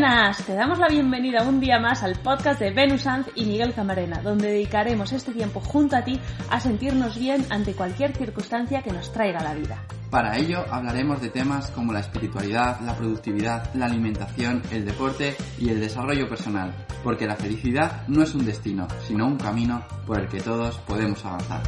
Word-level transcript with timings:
buenas! 0.00 0.44
Te 0.44 0.54
damos 0.54 0.78
la 0.78 0.86
bienvenida 0.86 1.42
un 1.42 1.58
día 1.58 1.80
más 1.80 2.04
al 2.04 2.20
podcast 2.20 2.60
de 2.60 2.70
Venus 2.70 3.02
Sanz 3.02 3.26
y 3.34 3.44
Miguel 3.46 3.74
Camarena, 3.74 4.22
donde 4.22 4.46
dedicaremos 4.46 5.12
este 5.12 5.32
tiempo 5.32 5.60
junto 5.60 5.96
a 5.96 6.04
ti 6.04 6.20
a 6.50 6.60
sentirnos 6.60 7.18
bien 7.18 7.44
ante 7.50 7.74
cualquier 7.74 8.16
circunstancia 8.16 8.80
que 8.82 8.92
nos 8.92 9.12
traiga 9.12 9.42
la 9.42 9.54
vida. 9.54 9.82
Para 10.08 10.36
ello 10.38 10.64
hablaremos 10.70 11.20
de 11.20 11.30
temas 11.30 11.72
como 11.72 11.92
la 11.92 11.98
espiritualidad, 11.98 12.80
la 12.82 12.94
productividad, 12.94 13.74
la 13.74 13.86
alimentación, 13.86 14.62
el 14.70 14.84
deporte 14.84 15.36
y 15.58 15.70
el 15.70 15.80
desarrollo 15.80 16.28
personal, 16.28 16.72
porque 17.02 17.26
la 17.26 17.34
felicidad 17.34 18.06
no 18.06 18.22
es 18.22 18.36
un 18.36 18.46
destino, 18.46 18.86
sino 19.04 19.26
un 19.26 19.36
camino 19.36 19.84
por 20.06 20.20
el 20.20 20.28
que 20.28 20.40
todos 20.40 20.78
podemos 20.78 21.24
avanzar. 21.24 21.60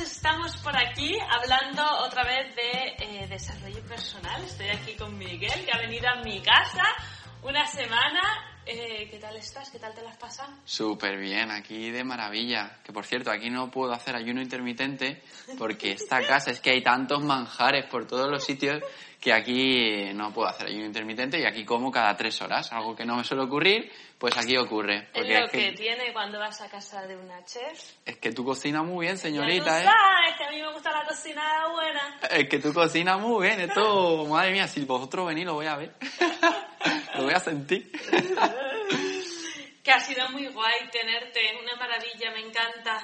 Estamos 0.00 0.56
por 0.58 0.76
aquí 0.76 1.18
hablando 1.28 1.82
otra 2.04 2.24
vez 2.24 2.54
de 2.56 2.96
eh, 2.98 3.26
desarrollo 3.28 3.80
personal. 3.82 4.42
Estoy 4.42 4.68
aquí 4.68 4.94
con 4.94 5.16
Miguel, 5.18 5.64
que 5.64 5.72
ha 5.72 5.78
venido 5.78 6.08
a 6.08 6.22
mi 6.22 6.40
casa 6.40 6.82
una 7.42 7.66
semana. 7.66 8.48
Eh, 8.64 9.08
¿Qué 9.10 9.18
tal 9.18 9.36
estás? 9.36 9.70
¿Qué 9.70 9.80
tal 9.80 9.92
te 9.92 10.02
la 10.02 10.10
has 10.10 10.16
pasado? 10.16 10.52
Súper 10.64 11.18
bien, 11.18 11.50
aquí 11.50 11.90
de 11.90 12.04
maravilla. 12.04 12.78
Que 12.84 12.92
por 12.92 13.04
cierto, 13.04 13.32
aquí 13.32 13.50
no 13.50 13.70
puedo 13.70 13.92
hacer 13.92 14.14
ayuno 14.14 14.40
intermitente 14.40 15.22
porque 15.58 15.92
esta 15.92 16.24
casa 16.24 16.52
es 16.52 16.60
que 16.60 16.70
hay 16.70 16.82
tantos 16.82 17.22
manjares 17.24 17.86
por 17.86 18.06
todos 18.06 18.30
los 18.30 18.44
sitios 18.44 18.80
que 19.20 19.32
aquí 19.32 20.12
no 20.14 20.32
puedo 20.32 20.48
hacer 20.48 20.68
ayuno 20.68 20.86
intermitente 20.86 21.40
y 21.40 21.44
aquí 21.44 21.64
como 21.64 21.90
cada 21.90 22.16
tres 22.16 22.40
horas, 22.42 22.72
algo 22.72 22.94
que 22.94 23.04
no 23.04 23.16
me 23.16 23.24
suele 23.24 23.44
ocurrir, 23.44 23.90
pues 24.18 24.36
aquí 24.36 24.56
ocurre. 24.56 25.08
Es 25.12 25.28
lo 25.28 25.48
que, 25.48 25.72
tiene 25.72 26.12
cuando 26.12 26.38
vas 26.38 26.60
a 26.60 26.68
casa 26.68 27.06
de 27.06 27.16
una 27.16 27.44
chef. 27.44 27.94
Es 28.04 28.16
que 28.18 28.32
tú 28.32 28.44
cocinas 28.44 28.84
muy 28.84 29.06
bien, 29.06 29.18
señorita, 29.18 29.80
¿eh? 29.80 29.84
Sabes 29.84 30.36
que 30.38 30.44
a 30.44 30.50
mí 30.50 30.60
me 30.60 30.72
gusta 30.72 30.90
la 30.90 31.04
cocina 31.04 31.68
buena. 31.72 32.18
Es 32.30 32.48
que 32.48 32.58
tú 32.58 32.72
cocinas 32.72 33.20
muy 33.20 33.46
bien, 33.46 33.60
esto, 33.60 34.26
madre 34.26 34.52
mía, 34.52 34.66
si 34.66 34.84
vosotros 34.84 35.26
venís 35.26 35.46
lo 35.46 35.54
voy 35.54 35.66
a 35.66 35.76
ver. 35.76 35.94
voy 37.22 37.34
a 37.34 37.40
sentir. 37.40 37.90
que 39.82 39.90
ha 39.90 40.00
sido 40.00 40.28
muy 40.30 40.46
guay 40.46 40.88
tenerte, 40.90 41.40
una 41.60 41.74
maravilla, 41.76 42.30
me 42.32 42.40
encanta. 42.40 43.02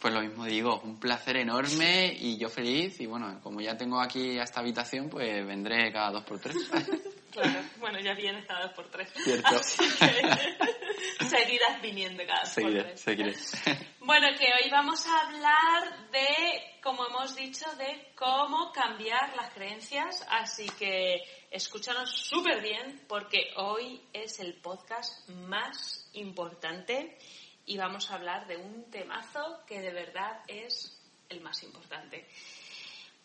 Pues 0.00 0.14
lo 0.14 0.22
mismo 0.22 0.46
digo, 0.46 0.80
un 0.82 0.98
placer 0.98 1.36
enorme 1.36 2.16
y 2.18 2.38
yo 2.38 2.48
feliz. 2.48 2.98
Y 3.00 3.06
bueno, 3.06 3.38
como 3.42 3.60
ya 3.60 3.76
tengo 3.76 4.00
aquí 4.00 4.38
esta 4.38 4.60
habitación, 4.60 5.10
pues 5.10 5.46
vendré 5.46 5.92
cada 5.92 6.10
dos 6.10 6.24
por 6.24 6.40
tres. 6.40 6.56
Claro, 7.30 7.60
bueno, 7.78 8.00
ya 8.00 8.12
vienes 8.12 8.44
cada 8.44 8.64
dos 8.64 8.72
por 8.72 8.88
tres. 8.88 9.08
Cierto. 9.14 9.56
seguirás 11.28 11.80
viniendo 11.80 12.24
cada 12.26 12.40
dos 12.40 12.54
por 12.54 12.72
tres. 12.72 13.00
Seguiré. 13.00 13.34
Bueno, 14.00 14.26
que 14.36 14.46
hoy 14.46 14.68
vamos 14.68 15.06
a 15.06 15.20
hablar 15.20 16.10
de, 16.10 16.26
como 16.82 17.06
hemos 17.06 17.36
dicho, 17.36 17.64
de 17.76 18.10
cómo 18.16 18.72
cambiar 18.72 19.36
las 19.36 19.54
creencias. 19.54 20.26
Así 20.28 20.66
que 20.76 21.22
escúchanos 21.52 22.10
súper 22.10 22.60
bien 22.60 23.04
porque 23.06 23.52
hoy 23.56 24.00
es 24.12 24.40
el 24.40 24.54
podcast 24.54 25.28
más 25.28 26.10
importante 26.14 27.16
y 27.70 27.76
vamos 27.76 28.10
a 28.10 28.16
hablar 28.16 28.48
de 28.48 28.56
un 28.56 28.90
temazo 28.90 29.62
que 29.64 29.80
de 29.80 29.92
verdad 29.92 30.42
es 30.48 31.00
el 31.28 31.40
más 31.40 31.62
importante. 31.62 32.26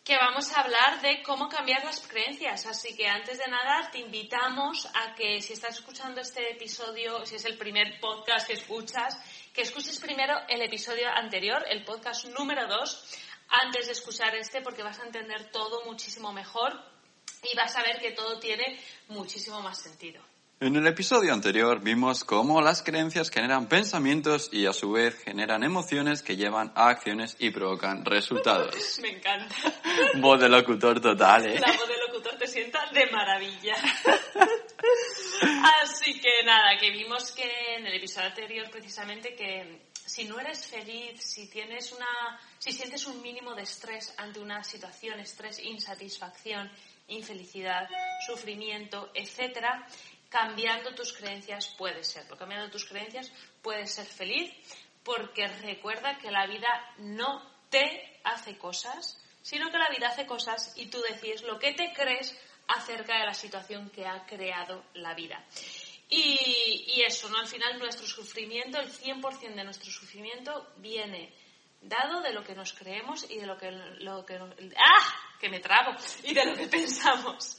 Que 0.04 0.16
vamos 0.16 0.52
a 0.52 0.60
hablar 0.60 1.00
de 1.02 1.20
cómo 1.24 1.48
cambiar 1.48 1.84
las 1.84 2.06
creencias. 2.06 2.64
Así 2.66 2.94
que 2.94 3.08
antes 3.08 3.38
de 3.38 3.48
nada 3.48 3.90
te 3.90 3.98
invitamos 3.98 4.86
a 4.94 5.16
que 5.16 5.42
si 5.42 5.54
estás 5.54 5.74
escuchando 5.74 6.20
este 6.20 6.52
episodio, 6.52 7.26
si 7.26 7.34
es 7.34 7.44
el 7.44 7.58
primer 7.58 7.98
podcast 7.98 8.46
que 8.46 8.52
escuchas, 8.52 9.18
que 9.52 9.62
escuches 9.62 9.98
primero 9.98 10.38
el 10.48 10.62
episodio 10.62 11.08
anterior, 11.08 11.64
el 11.68 11.84
podcast 11.84 12.26
número 12.26 12.68
2, 12.68 13.18
antes 13.48 13.86
de 13.86 13.92
escuchar 13.94 14.32
este 14.36 14.60
porque 14.60 14.84
vas 14.84 15.00
a 15.00 15.06
entender 15.06 15.50
todo 15.50 15.84
muchísimo 15.86 16.32
mejor 16.32 16.72
y 17.52 17.56
vas 17.56 17.74
a 17.74 17.82
ver 17.82 17.98
que 17.98 18.12
todo 18.12 18.38
tiene 18.38 18.80
muchísimo 19.08 19.60
más 19.60 19.82
sentido. 19.82 20.22
En 20.58 20.74
el 20.74 20.86
episodio 20.86 21.34
anterior 21.34 21.82
vimos 21.82 22.24
cómo 22.24 22.62
las 22.62 22.82
creencias 22.82 23.28
generan 23.28 23.68
pensamientos 23.68 24.48
y 24.50 24.64
a 24.64 24.72
su 24.72 24.90
vez 24.90 25.14
generan 25.22 25.62
emociones 25.62 26.22
que 26.22 26.34
llevan 26.34 26.72
a 26.74 26.88
acciones 26.88 27.36
y 27.38 27.50
provocan 27.50 28.06
resultados. 28.06 28.98
Me 29.02 29.10
encanta. 29.18 29.54
Voz 30.14 30.40
de 30.40 30.48
locutor 30.48 30.98
total, 30.98 31.44
¿eh? 31.44 31.60
La 31.60 31.74
voz 31.74 31.86
de 31.86 31.98
locutor 32.08 32.38
te 32.38 32.46
sienta 32.46 32.86
de 32.90 33.04
maravilla. 33.10 33.74
Así 35.82 36.18
que 36.18 36.42
nada, 36.46 36.78
que 36.80 36.90
vimos 36.90 37.32
que 37.32 37.76
en 37.76 37.86
el 37.86 37.92
episodio 37.92 38.28
anterior 38.28 38.70
precisamente 38.70 39.34
que 39.34 39.82
si 40.06 40.24
no 40.24 40.40
eres 40.40 40.66
feliz, 40.66 41.20
si 41.20 41.50
tienes 41.50 41.92
una, 41.92 42.40
si 42.58 42.72
sientes 42.72 43.06
un 43.06 43.20
mínimo 43.20 43.54
de 43.54 43.62
estrés 43.62 44.14
ante 44.16 44.40
una 44.40 44.64
situación, 44.64 45.20
estrés, 45.20 45.62
insatisfacción, 45.62 46.70
infelicidad, 47.08 47.88
sufrimiento, 48.26 49.10
etcétera, 49.14 49.86
cambiando 50.28 50.94
tus 50.94 51.12
creencias 51.12 51.74
puedes 51.78 52.08
serlo. 52.08 52.36
Cambiando 52.36 52.70
tus 52.70 52.84
creencias 52.84 53.32
puedes 53.62 53.92
ser 53.92 54.06
feliz 54.06 54.52
porque 55.02 55.46
recuerda 55.46 56.18
que 56.18 56.30
la 56.30 56.46
vida 56.46 56.68
no 56.98 57.42
te 57.70 58.20
hace 58.24 58.58
cosas, 58.58 59.18
sino 59.42 59.70
que 59.70 59.78
la 59.78 59.88
vida 59.88 60.08
hace 60.08 60.26
cosas 60.26 60.72
y 60.76 60.86
tú 60.86 61.00
decides 61.00 61.42
lo 61.42 61.58
que 61.58 61.72
te 61.74 61.92
crees 61.92 62.36
acerca 62.68 63.18
de 63.18 63.26
la 63.26 63.34
situación 63.34 63.90
que 63.90 64.06
ha 64.06 64.26
creado 64.26 64.84
la 64.94 65.14
vida. 65.14 65.44
Y, 66.08 67.02
eso, 67.06 67.28
¿no? 67.28 67.38
Al 67.38 67.46
final 67.46 67.78
nuestro 67.78 68.06
sufrimiento, 68.06 68.78
el 68.78 68.90
100% 68.90 69.54
de 69.54 69.64
nuestro 69.64 69.90
sufrimiento 69.90 70.66
viene 70.76 71.32
dado 71.82 72.20
de 72.20 72.32
lo 72.32 72.42
que 72.42 72.54
nos 72.54 72.72
creemos 72.72 73.28
y 73.30 73.38
de 73.38 73.46
lo 73.46 73.56
que, 73.56 73.70
lo 73.70 74.24
que 74.24 74.38
¡ah! 74.76 75.25
Que 75.38 75.48
me 75.48 75.60
trago 75.60 75.92
y 76.22 76.34
de 76.34 76.44
lo 76.44 76.54
que 76.54 76.66
pensamos. 76.78 77.58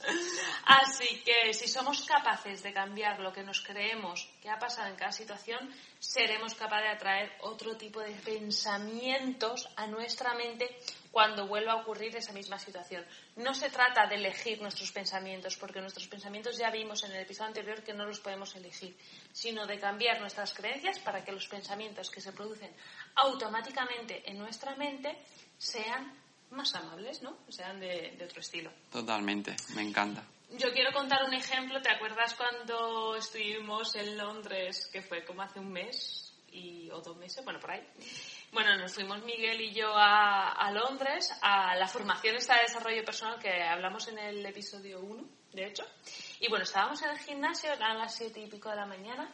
Así 0.64 1.22
que 1.22 1.52
si 1.54 1.68
somos 1.68 2.04
capaces 2.04 2.62
de 2.62 2.72
cambiar 2.72 3.20
lo 3.20 3.32
que 3.32 3.42
nos 3.42 3.60
creemos 3.60 4.28
que 4.40 4.50
ha 4.50 4.58
pasado 4.58 4.88
en 4.88 4.96
cada 4.96 5.12
situación, 5.12 5.70
seremos 5.98 6.54
capaces 6.54 6.84
de 6.84 6.88
atraer 6.90 7.32
otro 7.40 7.76
tipo 7.76 8.00
de 8.00 8.12
pensamientos 8.12 9.68
a 9.76 9.86
nuestra 9.86 10.34
mente 10.34 10.78
cuando 11.10 11.46
vuelva 11.46 11.72
a 11.72 11.76
ocurrir 11.76 12.14
esa 12.16 12.32
misma 12.32 12.58
situación. 12.58 13.04
No 13.36 13.54
se 13.54 13.70
trata 13.70 14.06
de 14.06 14.16
elegir 14.16 14.60
nuestros 14.60 14.92
pensamientos, 14.92 15.56
porque 15.56 15.80
nuestros 15.80 16.06
pensamientos 16.06 16.58
ya 16.58 16.70
vimos 16.70 17.02
en 17.04 17.12
el 17.12 17.22
episodio 17.22 17.48
anterior 17.48 17.82
que 17.82 17.94
no 17.94 18.04
los 18.04 18.20
podemos 18.20 18.54
elegir, 18.54 18.96
sino 19.32 19.66
de 19.66 19.78
cambiar 19.78 20.20
nuestras 20.20 20.52
creencias 20.54 20.98
para 20.98 21.24
que 21.24 21.32
los 21.32 21.48
pensamientos 21.48 22.10
que 22.10 22.20
se 22.20 22.32
producen 22.32 22.70
automáticamente 23.14 24.28
en 24.30 24.38
nuestra 24.38 24.76
mente 24.76 25.16
sean 25.56 26.17
más 26.50 26.74
amables, 26.74 27.22
¿no? 27.22 27.36
Sean 27.48 27.80
de, 27.80 28.14
de 28.18 28.24
otro 28.24 28.40
estilo. 28.40 28.70
Totalmente, 28.90 29.54
me 29.74 29.82
encanta. 29.82 30.22
Yo 30.50 30.72
quiero 30.72 30.92
contar 30.92 31.24
un 31.24 31.34
ejemplo. 31.34 31.80
¿Te 31.82 31.90
acuerdas 31.90 32.34
cuando 32.34 33.16
estuvimos 33.16 33.94
en 33.96 34.16
Londres, 34.16 34.88
que 34.90 35.02
fue 35.02 35.24
como 35.24 35.42
hace 35.42 35.60
un 35.60 35.70
mes 35.70 36.32
y, 36.50 36.88
o 36.90 37.00
dos 37.00 37.16
meses? 37.18 37.44
Bueno, 37.44 37.60
por 37.60 37.72
ahí. 37.72 37.86
Bueno, 38.50 38.74
nos 38.78 38.94
fuimos 38.94 39.22
Miguel 39.24 39.60
y 39.60 39.74
yo 39.74 39.94
a, 39.94 40.52
a 40.52 40.72
Londres 40.72 41.30
a 41.42 41.76
la 41.76 41.86
formación 41.86 42.36
esta 42.36 42.54
de 42.56 42.62
desarrollo 42.62 43.04
personal 43.04 43.38
que 43.38 43.62
hablamos 43.62 44.08
en 44.08 44.18
el 44.18 44.46
episodio 44.46 45.00
1, 45.00 45.22
de 45.52 45.66
hecho. 45.66 45.84
Y 46.40 46.48
bueno, 46.48 46.62
estábamos 46.62 47.02
en 47.02 47.10
el 47.10 47.18
gimnasio, 47.18 47.70
eran 47.70 47.98
las 47.98 48.16
siete 48.16 48.40
y 48.40 48.46
pico 48.46 48.70
de 48.70 48.76
la 48.76 48.86
mañana, 48.86 49.30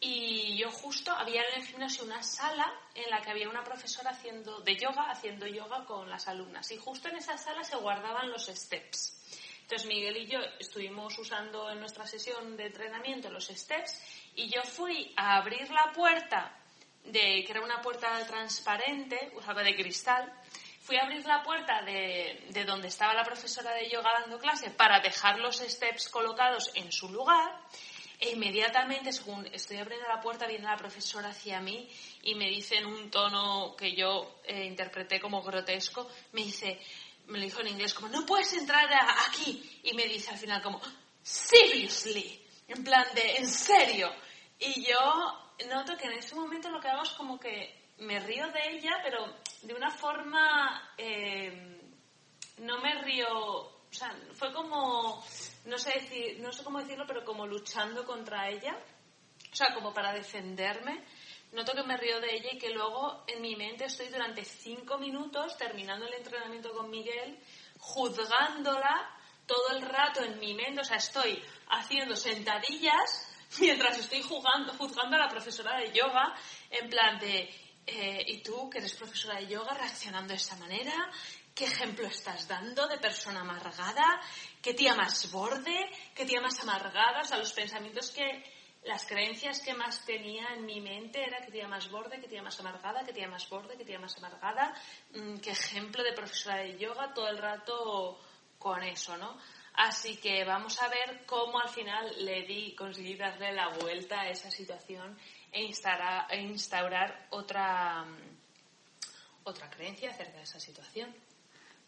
y 0.00 0.56
yo 0.56 0.70
justo 0.70 1.12
había 1.12 1.42
en 1.42 1.60
el 1.60 1.66
gimnasio 1.66 2.04
una 2.04 2.22
sala 2.22 2.72
en 2.94 3.10
la 3.10 3.20
que 3.20 3.30
había 3.30 3.48
una 3.48 3.64
profesora 3.64 4.10
haciendo 4.10 4.60
de 4.60 4.76
yoga, 4.76 5.10
haciendo 5.10 5.46
yoga 5.46 5.84
con 5.84 6.08
las 6.08 6.28
alumnas. 6.28 6.70
Y 6.70 6.76
justo 6.76 7.08
en 7.08 7.16
esa 7.16 7.36
sala 7.36 7.64
se 7.64 7.76
guardaban 7.76 8.30
los 8.30 8.46
steps. 8.46 9.16
Entonces 9.62 9.88
Miguel 9.88 10.16
y 10.16 10.26
yo 10.26 10.38
estuvimos 10.58 11.18
usando 11.18 11.70
en 11.70 11.80
nuestra 11.80 12.06
sesión 12.06 12.56
de 12.56 12.66
entrenamiento 12.66 13.28
los 13.30 13.48
steps 13.48 14.00
y 14.34 14.48
yo 14.48 14.62
fui 14.62 15.12
a 15.16 15.36
abrir 15.36 15.68
la 15.70 15.92
puerta 15.92 16.56
de 17.04 17.44
que 17.44 17.50
era 17.50 17.60
una 17.60 17.82
puerta 17.82 18.24
transparente, 18.26 19.32
usaba 19.36 19.62
de 19.62 19.74
cristal. 19.74 20.32
Fui 20.80 20.96
a 20.96 21.02
abrir 21.02 21.26
la 21.26 21.42
puerta 21.42 21.82
de, 21.82 22.46
de 22.50 22.64
donde 22.64 22.88
estaba 22.88 23.12
la 23.14 23.24
profesora 23.24 23.72
de 23.72 23.90
yoga 23.90 24.10
dando 24.20 24.38
clase 24.38 24.70
para 24.70 25.00
dejar 25.00 25.38
los 25.38 25.58
steps 25.58 26.08
colocados 26.08 26.70
en 26.74 26.90
su 26.92 27.10
lugar 27.10 27.60
e 28.20 28.30
inmediatamente, 28.30 29.12
según 29.12 29.46
estoy 29.46 29.76
abriendo 29.76 30.08
la 30.08 30.20
puerta, 30.20 30.46
viene 30.46 30.64
la 30.64 30.76
profesora 30.76 31.28
hacia 31.28 31.60
mí 31.60 31.88
y 32.22 32.34
me 32.34 32.48
dice 32.48 32.76
en 32.76 32.86
un 32.86 33.10
tono 33.10 33.76
que 33.76 33.94
yo 33.94 34.40
eh, 34.44 34.64
interpreté 34.64 35.20
como 35.20 35.42
grotesco, 35.42 36.10
me 36.32 36.42
dice, 36.42 36.80
me 37.26 37.38
lo 37.38 37.44
dijo 37.44 37.60
en 37.60 37.68
inglés 37.68 37.94
como, 37.94 38.08
no 38.08 38.26
puedes 38.26 38.52
entrar 38.54 38.88
aquí. 39.28 39.80
Y 39.84 39.94
me 39.94 40.04
dice 40.04 40.30
al 40.30 40.38
final 40.38 40.62
como, 40.62 40.80
seriously, 41.22 42.44
en 42.66 42.82
plan 42.82 43.06
de, 43.14 43.36
en 43.36 43.48
serio. 43.48 44.12
Y 44.58 44.84
yo 44.84 45.54
noto 45.68 45.96
que 45.96 46.06
en 46.06 46.14
ese 46.14 46.34
momento 46.34 46.70
lo 46.70 46.80
que 46.80 46.88
hago 46.88 47.04
es 47.04 47.10
como 47.10 47.38
que 47.38 47.92
me 47.98 48.18
río 48.18 48.48
de 48.48 48.70
ella, 48.70 48.98
pero 49.02 49.32
de 49.62 49.74
una 49.74 49.90
forma, 49.90 50.92
eh, 50.96 51.80
no 52.58 52.80
me 52.80 53.00
río 53.02 53.78
o 53.90 53.94
sea, 53.94 54.14
fue 54.34 54.52
como, 54.52 55.24
no 55.68 55.78
sé, 55.78 55.92
decir, 56.00 56.40
no 56.40 56.52
sé 56.52 56.64
cómo 56.64 56.78
decirlo, 56.80 57.04
pero 57.06 57.24
como 57.24 57.46
luchando 57.46 58.04
contra 58.04 58.48
ella, 58.48 58.76
o 59.52 59.56
sea, 59.56 59.74
como 59.74 59.92
para 59.92 60.12
defenderme. 60.12 61.04
Noto 61.52 61.72
que 61.72 61.82
me 61.82 61.96
río 61.96 62.20
de 62.20 62.34
ella 62.34 62.50
y 62.52 62.58
que 62.58 62.70
luego 62.70 63.24
en 63.26 63.40
mi 63.40 63.56
mente 63.56 63.84
estoy 63.84 64.08
durante 64.08 64.44
cinco 64.44 64.98
minutos 64.98 65.56
terminando 65.56 66.06
el 66.06 66.14
entrenamiento 66.14 66.72
con 66.72 66.90
Miguel 66.90 67.38
juzgándola 67.78 69.14
todo 69.46 69.70
el 69.70 69.82
rato 69.82 70.22
en 70.22 70.38
mi 70.38 70.52
mente, 70.52 70.82
o 70.82 70.84
sea, 70.84 70.98
estoy 70.98 71.42
haciendo 71.70 72.14
sentadillas 72.16 73.34
mientras 73.60 73.98
estoy 73.98 74.22
jugando, 74.22 74.74
juzgando 74.74 75.16
a 75.16 75.20
la 75.20 75.28
profesora 75.28 75.78
de 75.78 75.90
yoga, 75.92 76.34
en 76.70 76.90
plan 76.90 77.18
de, 77.18 77.48
eh, 77.86 78.22
¿y 78.26 78.42
tú 78.42 78.68
que 78.68 78.78
eres 78.78 78.94
profesora 78.94 79.40
de 79.40 79.46
yoga 79.46 79.72
reaccionando 79.72 80.28
de 80.28 80.36
esa 80.36 80.56
manera? 80.56 81.10
¿Qué 81.58 81.64
ejemplo 81.64 82.06
estás 82.06 82.46
dando 82.46 82.86
de 82.86 82.98
persona 82.98 83.40
amargada? 83.40 84.20
¿Qué 84.62 84.74
tía 84.74 84.94
más 84.94 85.28
borde? 85.32 85.90
¿Qué 86.14 86.24
tía 86.24 86.40
más 86.40 86.60
amargada? 86.60 87.22
O 87.22 87.24
sea, 87.24 87.36
los 87.36 87.52
pensamientos 87.52 88.12
que, 88.12 88.44
las 88.84 89.04
creencias 89.04 89.58
que 89.58 89.74
más 89.74 90.04
tenía 90.04 90.54
en 90.54 90.64
mi 90.64 90.80
mente 90.80 91.20
era 91.20 91.44
que 91.44 91.50
tía 91.50 91.66
más 91.66 91.90
borde, 91.90 92.20
que 92.20 92.28
tía 92.28 92.44
más 92.44 92.60
amargada, 92.60 93.04
que 93.04 93.12
tía 93.12 93.26
más 93.26 93.48
borde, 93.48 93.76
que 93.76 93.84
tía 93.84 93.98
más 93.98 94.16
amargada. 94.18 94.72
Mm, 95.14 95.38
¿Qué 95.38 95.50
ejemplo 95.50 96.04
de 96.04 96.12
profesora 96.12 96.58
de 96.58 96.78
yoga? 96.78 97.12
Todo 97.12 97.26
el 97.26 97.38
rato 97.38 98.20
con 98.56 98.80
eso, 98.84 99.16
¿no? 99.16 99.36
Así 99.74 100.18
que 100.18 100.44
vamos 100.44 100.80
a 100.80 100.88
ver 100.88 101.26
cómo 101.26 101.58
al 101.58 101.70
final 101.70 102.24
le 102.24 102.42
di, 102.42 102.76
conseguí 102.76 103.16
darle 103.16 103.52
la 103.52 103.70
vuelta 103.70 104.20
a 104.20 104.28
esa 104.28 104.48
situación 104.52 105.18
e 105.50 105.64
e 105.64 106.40
instaurar 106.40 107.26
otra, 107.30 108.06
otra 109.42 109.68
creencia 109.70 110.10
acerca 110.10 110.36
de 110.36 110.44
esa 110.44 110.60
situación. 110.60 111.27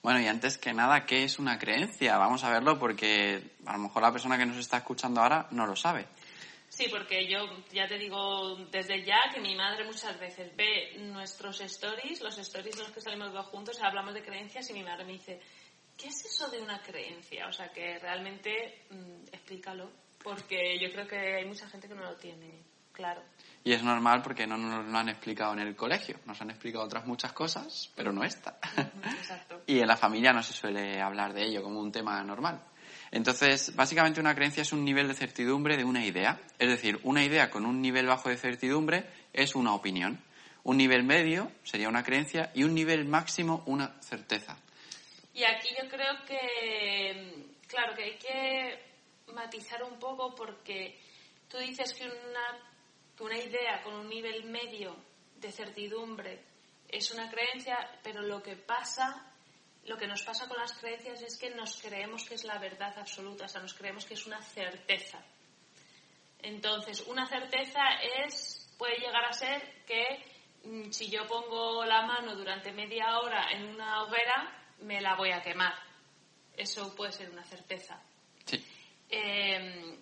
Bueno, 0.02 0.20
y 0.20 0.26
antes 0.26 0.56
que 0.56 0.72
nada, 0.72 1.04
¿qué 1.04 1.24
es 1.24 1.38
una 1.38 1.58
creencia? 1.58 2.16
Vamos 2.16 2.42
a 2.44 2.50
verlo 2.50 2.78
porque 2.78 3.42
a 3.66 3.72
lo 3.74 3.80
mejor 3.80 4.02
la 4.02 4.12
persona 4.12 4.38
que 4.38 4.46
nos 4.46 4.56
está 4.56 4.78
escuchando 4.78 5.20
ahora 5.20 5.46
no 5.50 5.66
lo 5.66 5.76
sabe. 5.76 6.06
Sí, 6.68 6.86
porque 6.88 7.28
yo 7.28 7.40
ya 7.72 7.86
te 7.86 7.98
digo 7.98 8.56
desde 8.70 9.04
ya 9.04 9.18
que 9.34 9.40
mi 9.40 9.54
madre 9.54 9.84
muchas 9.84 10.18
veces 10.18 10.56
ve 10.56 10.96
nuestros 11.00 11.60
stories, 11.60 12.22
los 12.22 12.38
stories 12.38 12.76
en 12.76 12.84
los 12.84 12.92
que 12.92 13.00
salimos 13.00 13.32
dos 13.32 13.46
juntos, 13.46 13.82
hablamos 13.82 14.14
de 14.14 14.22
creencias 14.22 14.70
y 14.70 14.72
mi 14.72 14.82
madre 14.82 15.04
me 15.04 15.12
dice, 15.12 15.40
¿qué 15.98 16.06
es 16.06 16.24
eso 16.24 16.48
de 16.48 16.62
una 16.62 16.80
creencia? 16.80 17.48
O 17.48 17.52
sea, 17.52 17.68
que 17.70 17.98
realmente 17.98 18.84
mm, 18.88 19.24
explícalo, 19.32 19.90
porque 20.22 20.78
yo 20.80 20.90
creo 20.92 21.06
que 21.06 21.36
hay 21.36 21.44
mucha 21.44 21.68
gente 21.68 21.88
que 21.88 21.94
no 21.94 22.04
lo 22.04 22.16
tiene 22.16 22.62
claro. 23.00 23.22
Y 23.64 23.72
es 23.72 23.82
normal 23.82 24.22
porque 24.22 24.46
no 24.46 24.56
nos 24.56 24.86
lo 24.86 24.98
han 24.98 25.08
explicado 25.08 25.52
en 25.54 25.60
el 25.60 25.74
colegio. 25.74 26.18
Nos 26.26 26.40
han 26.40 26.50
explicado 26.50 26.84
otras 26.84 27.06
muchas 27.06 27.32
cosas, 27.32 27.90
pero 27.94 28.12
no 28.12 28.22
esta. 28.24 28.58
Exacto. 29.04 29.62
y 29.66 29.80
en 29.80 29.86
la 29.86 29.96
familia 29.96 30.32
no 30.32 30.42
se 30.42 30.52
suele 30.52 31.00
hablar 31.00 31.32
de 31.32 31.44
ello 31.44 31.62
como 31.62 31.80
un 31.80 31.90
tema 31.90 32.22
normal. 32.22 32.62
Entonces, 33.10 33.74
básicamente 33.74 34.20
una 34.20 34.34
creencia 34.34 34.62
es 34.62 34.72
un 34.72 34.84
nivel 34.84 35.08
de 35.08 35.14
certidumbre 35.14 35.76
de 35.76 35.84
una 35.84 36.04
idea. 36.04 36.40
Es 36.58 36.68
decir, 36.68 37.00
una 37.02 37.24
idea 37.24 37.50
con 37.50 37.66
un 37.66 37.80
nivel 37.80 38.06
bajo 38.06 38.28
de 38.28 38.36
certidumbre 38.36 39.04
es 39.32 39.54
una 39.54 39.74
opinión. 39.74 40.22
Un 40.62 40.76
nivel 40.76 41.02
medio 41.04 41.50
sería 41.64 41.88
una 41.88 42.04
creencia 42.04 42.50
y 42.54 42.64
un 42.64 42.74
nivel 42.74 43.06
máximo 43.06 43.62
una 43.66 44.00
certeza. 44.00 44.56
Y 45.34 45.44
aquí 45.44 45.68
yo 45.80 45.88
creo 45.88 46.24
que, 46.26 47.54
claro, 47.66 47.94
que 47.94 48.04
hay 48.04 48.18
que 48.18 48.84
matizar 49.32 49.82
un 49.82 49.98
poco 49.98 50.34
porque 50.34 50.98
tú 51.48 51.58
dices 51.58 51.94
que 51.94 52.04
una 52.04 52.69
una 53.20 53.38
idea 53.38 53.82
con 53.82 53.94
un 53.94 54.08
nivel 54.08 54.44
medio 54.44 54.96
de 55.36 55.52
certidumbre 55.52 56.42
es 56.88 57.10
una 57.12 57.30
creencia, 57.30 57.76
pero 58.02 58.22
lo 58.22 58.42
que 58.42 58.56
pasa, 58.56 59.32
lo 59.84 59.96
que 59.96 60.06
nos 60.06 60.22
pasa 60.22 60.48
con 60.48 60.58
las 60.58 60.72
creencias 60.72 61.22
es 61.22 61.38
que 61.38 61.50
nos 61.50 61.80
creemos 61.80 62.24
que 62.24 62.34
es 62.34 62.44
la 62.44 62.58
verdad 62.58 62.98
absoluta, 62.98 63.44
o 63.44 63.48
sea, 63.48 63.60
nos 63.60 63.74
creemos 63.74 64.04
que 64.04 64.14
es 64.14 64.26
una 64.26 64.42
certeza. 64.42 65.22
Entonces, 66.42 67.02
una 67.06 67.26
certeza 67.26 67.80
es, 68.24 68.74
puede 68.78 68.96
llegar 68.96 69.24
a 69.24 69.32
ser 69.32 69.84
que 69.84 70.24
mm, 70.64 70.90
si 70.90 71.08
yo 71.10 71.26
pongo 71.26 71.84
la 71.84 72.02
mano 72.02 72.34
durante 72.34 72.72
media 72.72 73.18
hora 73.18 73.52
en 73.52 73.64
una 73.66 74.02
hoguera, 74.02 74.74
me 74.80 75.00
la 75.00 75.14
voy 75.14 75.30
a 75.30 75.42
quemar. 75.42 75.74
Eso 76.56 76.94
puede 76.96 77.12
ser 77.12 77.30
una 77.30 77.44
certeza. 77.44 78.02
Sí. 78.46 78.64
Eh, 79.08 79.98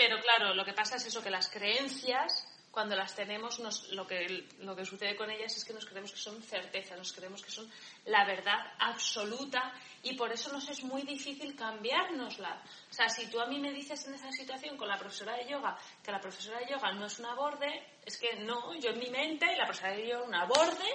pero 0.00 0.18
claro, 0.18 0.54
lo 0.54 0.64
que 0.64 0.72
pasa 0.72 0.96
es 0.96 1.04
eso, 1.04 1.22
que 1.22 1.28
las 1.28 1.50
creencias, 1.50 2.48
cuando 2.70 2.96
las 2.96 3.14
tenemos, 3.14 3.58
lo, 3.90 4.06
que, 4.06 4.48
lo 4.60 4.74
que 4.74 4.86
sucede 4.86 5.14
con 5.14 5.30
ellas 5.30 5.54
es 5.54 5.62
que 5.62 5.74
nos 5.74 5.84
creemos 5.84 6.10
que 6.10 6.18
son 6.18 6.42
certezas, 6.42 6.96
nos 6.96 7.12
creemos 7.12 7.42
que 7.42 7.50
son 7.50 7.70
la 8.06 8.24
verdad 8.24 8.56
absoluta 8.78 9.74
y 10.02 10.16
por 10.16 10.32
eso 10.32 10.50
nos 10.52 10.66
es 10.70 10.82
muy 10.84 11.02
difícil 11.02 11.54
cambiárnosla. 11.54 12.62
O 12.90 12.94
sea, 12.94 13.10
si 13.10 13.28
tú 13.28 13.40
a 13.40 13.46
mí 13.46 13.58
me 13.58 13.74
dices 13.74 14.06
en 14.06 14.14
esa 14.14 14.32
situación 14.32 14.78
con 14.78 14.88
la 14.88 14.96
profesora 14.96 15.36
de 15.36 15.46
yoga 15.46 15.76
que 16.02 16.12
la 16.12 16.18
profesora 16.18 16.60
de 16.60 16.70
yoga 16.70 16.92
no 16.92 17.04
es 17.04 17.18
una 17.18 17.34
borde, 17.34 17.86
es 18.02 18.16
que 18.16 18.36
no, 18.36 18.74
yo 18.76 18.92
en 18.92 19.00
mi 19.00 19.10
mente, 19.10 19.54
la 19.54 19.66
profesora 19.66 19.92
de 19.92 20.08
yoga 20.08 20.16
era 20.16 20.22
una 20.22 20.46
borde, 20.46 20.88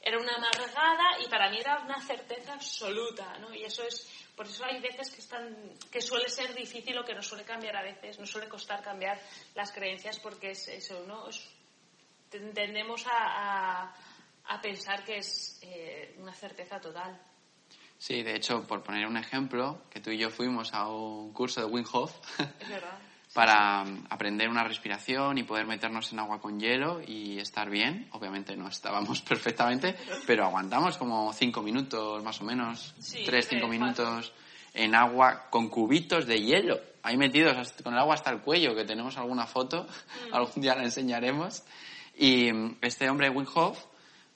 era 0.00 0.18
una 0.18 0.34
amargada 0.34 1.20
y 1.22 1.28
para 1.28 1.50
mí 1.50 1.58
era 1.58 1.80
una 1.80 2.00
certeza 2.00 2.54
absoluta, 2.54 3.36
¿no? 3.38 3.54
Y 3.54 3.64
eso 3.64 3.82
es 3.82 4.25
por 4.36 4.46
eso 4.46 4.64
hay 4.64 4.80
veces 4.80 5.10
que, 5.10 5.20
están, 5.20 5.56
que 5.90 6.00
suele 6.00 6.28
ser 6.28 6.54
difícil 6.54 6.96
o 6.98 7.04
que 7.04 7.14
nos 7.14 7.26
suele 7.26 7.44
cambiar 7.44 7.76
a 7.76 7.82
veces, 7.82 8.18
nos 8.18 8.30
suele 8.30 8.48
costar 8.48 8.82
cambiar 8.82 9.18
las 9.54 9.72
creencias 9.72 10.18
porque 10.18 10.50
es 10.50 10.68
eso, 10.68 11.04
¿no? 11.06 11.24
tendemos 12.52 13.06
a, 13.06 13.94
a, 14.44 14.60
pensar 14.60 15.04
que 15.04 15.18
es 15.18 15.58
eh, 15.62 16.16
una 16.18 16.34
certeza 16.34 16.78
total. 16.78 17.18
Sí, 17.98 18.22
de 18.22 18.36
hecho, 18.36 18.66
por 18.66 18.82
poner 18.82 19.06
un 19.06 19.16
ejemplo, 19.16 19.82
que 19.88 20.00
tú 20.00 20.10
y 20.10 20.18
yo 20.18 20.28
fuimos 20.28 20.74
a 20.74 20.86
un 20.88 21.32
curso 21.32 21.60
de 21.60 21.66
Wim 21.66 21.86
Hof. 21.90 22.12
Es 22.60 22.68
verdad 22.68 22.98
para 23.36 23.84
aprender 24.08 24.48
una 24.48 24.64
respiración 24.64 25.36
y 25.36 25.42
poder 25.42 25.66
meternos 25.66 26.10
en 26.10 26.20
agua 26.20 26.40
con 26.40 26.58
hielo 26.58 27.02
y 27.06 27.38
estar 27.38 27.68
bien. 27.68 28.08
Obviamente 28.12 28.56
no 28.56 28.66
estábamos 28.66 29.20
perfectamente, 29.28 29.94
pero 30.26 30.46
aguantamos 30.46 30.96
como 30.96 31.30
cinco 31.34 31.60
minutos 31.60 32.24
más 32.24 32.40
o 32.40 32.44
menos, 32.44 32.94
tres, 33.26 33.46
cinco 33.46 33.68
minutos 33.68 34.32
en 34.72 34.94
agua 34.94 35.48
con 35.50 35.68
cubitos 35.68 36.26
de 36.26 36.40
hielo, 36.40 36.80
ahí 37.02 37.18
metidos 37.18 37.74
con 37.82 37.92
el 37.92 37.98
agua 37.98 38.14
hasta 38.14 38.30
el 38.30 38.40
cuello, 38.40 38.74
que 38.74 38.86
tenemos 38.86 39.18
alguna 39.18 39.46
foto, 39.46 39.86
mm. 40.30 40.32
algún 40.34 40.62
día 40.62 40.74
la 40.74 40.84
enseñaremos. 40.84 41.62
Y 42.16 42.48
este 42.80 43.10
hombre, 43.10 43.28
Wim 43.28 43.46
Hof, 43.54 43.78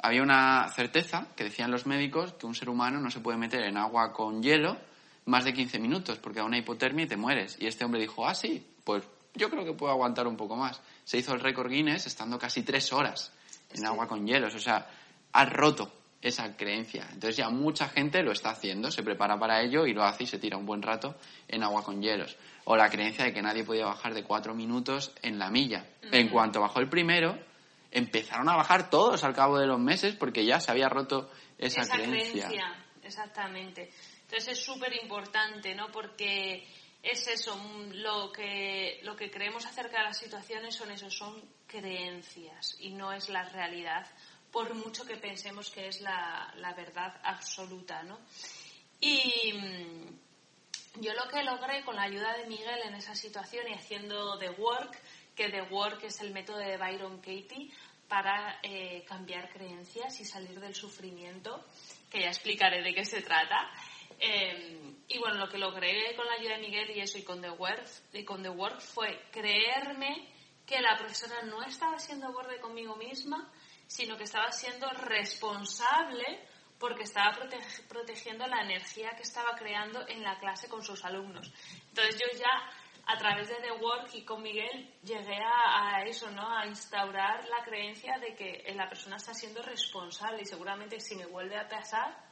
había 0.02 0.22
una 0.22 0.68
certeza 0.76 1.28
que 1.36 1.44
decían 1.44 1.70
los 1.70 1.86
médicos 1.86 2.34
que 2.34 2.44
un 2.44 2.54
ser 2.54 2.68
humano 2.68 3.00
no 3.00 3.10
se 3.10 3.20
puede 3.20 3.38
meter 3.38 3.62
en 3.62 3.78
agua 3.78 4.12
con 4.12 4.42
hielo 4.42 4.76
más 5.24 5.44
de 5.44 5.54
15 5.54 5.78
minutos 5.78 6.18
porque 6.18 6.40
a 6.40 6.44
una 6.44 6.58
hipotermia 6.58 7.06
y 7.06 7.08
te 7.08 7.16
mueres. 7.16 7.56
Y 7.58 7.66
este 7.66 7.84
hombre 7.86 8.00
dijo, 8.00 8.26
ah, 8.26 8.34
sí, 8.34 8.66
pues 8.90 9.04
yo 9.34 9.48
creo 9.48 9.64
que 9.64 9.72
puedo 9.72 9.92
aguantar 9.92 10.26
un 10.26 10.36
poco 10.36 10.56
más. 10.56 10.80
Se 11.04 11.18
hizo 11.18 11.32
el 11.32 11.40
récord 11.40 11.70
Guinness 11.70 12.06
estando 12.06 12.38
casi 12.38 12.64
tres 12.64 12.92
horas 12.92 13.32
en 13.72 13.86
agua 13.86 14.08
con 14.08 14.26
hielos. 14.26 14.52
O 14.56 14.58
sea, 14.58 14.90
ha 15.32 15.44
roto 15.44 15.92
esa 16.20 16.56
creencia. 16.56 17.06
Entonces 17.12 17.36
ya 17.36 17.48
mucha 17.50 17.88
gente 17.88 18.24
lo 18.24 18.32
está 18.32 18.50
haciendo, 18.50 18.90
se 18.90 19.04
prepara 19.04 19.38
para 19.38 19.62
ello 19.62 19.86
y 19.86 19.94
lo 19.94 20.02
hace 20.02 20.24
y 20.24 20.26
se 20.26 20.38
tira 20.38 20.56
un 20.56 20.66
buen 20.66 20.82
rato 20.82 21.14
en 21.46 21.62
agua 21.62 21.84
con 21.84 22.02
hielos. 22.02 22.36
O 22.64 22.76
la 22.76 22.90
creencia 22.90 23.24
de 23.24 23.32
que 23.32 23.42
nadie 23.42 23.62
podía 23.62 23.86
bajar 23.86 24.12
de 24.12 24.24
cuatro 24.24 24.54
minutos 24.54 25.12
en 25.22 25.38
la 25.38 25.50
milla. 25.50 25.86
En 26.02 26.28
cuanto 26.28 26.60
bajó 26.60 26.80
el 26.80 26.88
primero, 26.88 27.38
empezaron 27.92 28.48
a 28.48 28.56
bajar 28.56 28.90
todos 28.90 29.22
al 29.22 29.34
cabo 29.34 29.58
de 29.58 29.68
los 29.68 29.78
meses 29.78 30.16
porque 30.16 30.44
ya 30.44 30.58
se 30.58 30.72
había 30.72 30.88
roto 30.88 31.30
esa, 31.58 31.82
esa 31.82 31.94
creencia. 31.94 32.50
Exactamente. 33.04 33.90
Entonces 34.22 34.58
es 34.58 34.64
súper 34.64 34.92
importante, 35.00 35.76
¿no? 35.76 35.92
Porque 35.92 36.66
es 37.02 37.26
eso, 37.28 37.56
mm, 37.56 37.92
lo 37.94 38.30
que, 38.32 39.00
lo 39.02 39.16
que 39.16 39.30
creemos 39.30 39.66
acerca 39.66 39.98
de 39.98 40.04
las 40.04 40.18
situaciones 40.18 40.74
son 40.74 40.90
eso, 40.90 41.10
son 41.10 41.42
creencias 41.66 42.76
y 42.80 42.90
no 42.90 43.12
es 43.12 43.28
la 43.28 43.44
realidad, 43.44 44.06
por 44.52 44.74
mucho 44.74 45.04
que 45.04 45.16
pensemos 45.16 45.70
que 45.70 45.88
es 45.88 46.00
la, 46.00 46.52
la 46.56 46.74
verdad 46.74 47.20
absoluta, 47.22 48.02
¿no? 48.02 48.18
Y 49.00 49.52
mm, 49.54 51.00
yo 51.00 51.14
lo 51.14 51.28
que 51.30 51.42
logré 51.42 51.84
con 51.84 51.96
la 51.96 52.02
ayuda 52.02 52.36
de 52.36 52.46
Miguel 52.46 52.80
en 52.84 52.94
esa 52.94 53.14
situación 53.14 53.68
y 53.68 53.74
haciendo 53.74 54.38
The 54.38 54.50
Work, 54.50 54.98
que 55.34 55.48
The 55.48 55.62
Work 55.62 56.04
es 56.04 56.20
el 56.20 56.32
método 56.32 56.58
de 56.58 56.76
Byron 56.76 57.18
Katie 57.18 57.70
para 58.08 58.58
eh, 58.62 59.04
cambiar 59.06 59.48
creencias 59.50 60.18
y 60.20 60.24
salir 60.24 60.58
del 60.58 60.74
sufrimiento, 60.74 61.64
que 62.10 62.22
ya 62.22 62.28
explicaré 62.28 62.82
de 62.82 62.92
qué 62.92 63.04
se 63.04 63.22
trata. 63.22 63.70
Em, 64.20 64.96
y 65.08 65.18
bueno, 65.18 65.38
lo 65.38 65.48
que 65.48 65.56
logré 65.56 66.14
con 66.14 66.26
la 66.26 66.34
ayuda 66.34 66.56
de 66.56 66.60
Miguel 66.60 66.90
y 66.90 67.00
eso 67.00 67.16
y 67.16 67.24
con 67.24 67.40
The 67.40 67.50
Work, 67.50 67.88
y 68.12 68.24
con 68.24 68.42
The 68.42 68.50
Work 68.50 68.80
fue 68.80 69.22
creerme 69.32 70.28
que 70.66 70.78
la 70.80 70.94
profesora 70.96 71.42
no 71.42 71.62
estaba 71.62 71.98
siendo 71.98 72.30
borde 72.30 72.60
conmigo 72.60 72.96
misma, 72.96 73.50
sino 73.86 74.18
que 74.18 74.24
estaba 74.24 74.52
siendo 74.52 74.88
responsable 74.90 76.46
porque 76.78 77.04
estaba 77.04 77.36
protegiendo 77.88 78.46
la 78.46 78.62
energía 78.62 79.10
que 79.16 79.22
estaba 79.22 79.56
creando 79.56 80.06
en 80.06 80.22
la 80.22 80.38
clase 80.38 80.68
con 80.68 80.82
sus 80.82 81.02
alumnos. 81.04 81.50
Entonces 81.88 82.20
yo 82.20 82.38
ya 82.38 82.70
a 83.06 83.18
través 83.18 83.48
de 83.48 83.56
The 83.56 83.72
Work 83.72 84.14
y 84.14 84.24
con 84.24 84.42
Miguel 84.42 84.94
llegué 85.02 85.38
a, 85.42 85.96
a, 85.96 86.04
eso, 86.04 86.30
¿no? 86.30 86.56
A 86.56 86.66
instaurar 86.66 87.48
la 87.48 87.64
creencia 87.64 88.18
de 88.18 88.34
que 88.34 88.72
la 88.74 88.88
persona 88.88 89.16
está 89.16 89.32
siendo 89.32 89.62
responsable 89.62 90.42
y 90.42 90.46
seguramente 90.46 91.00
si 91.00 91.16
me 91.16 91.26
vuelve 91.26 91.58
a 91.58 91.68
pasar 91.68 92.29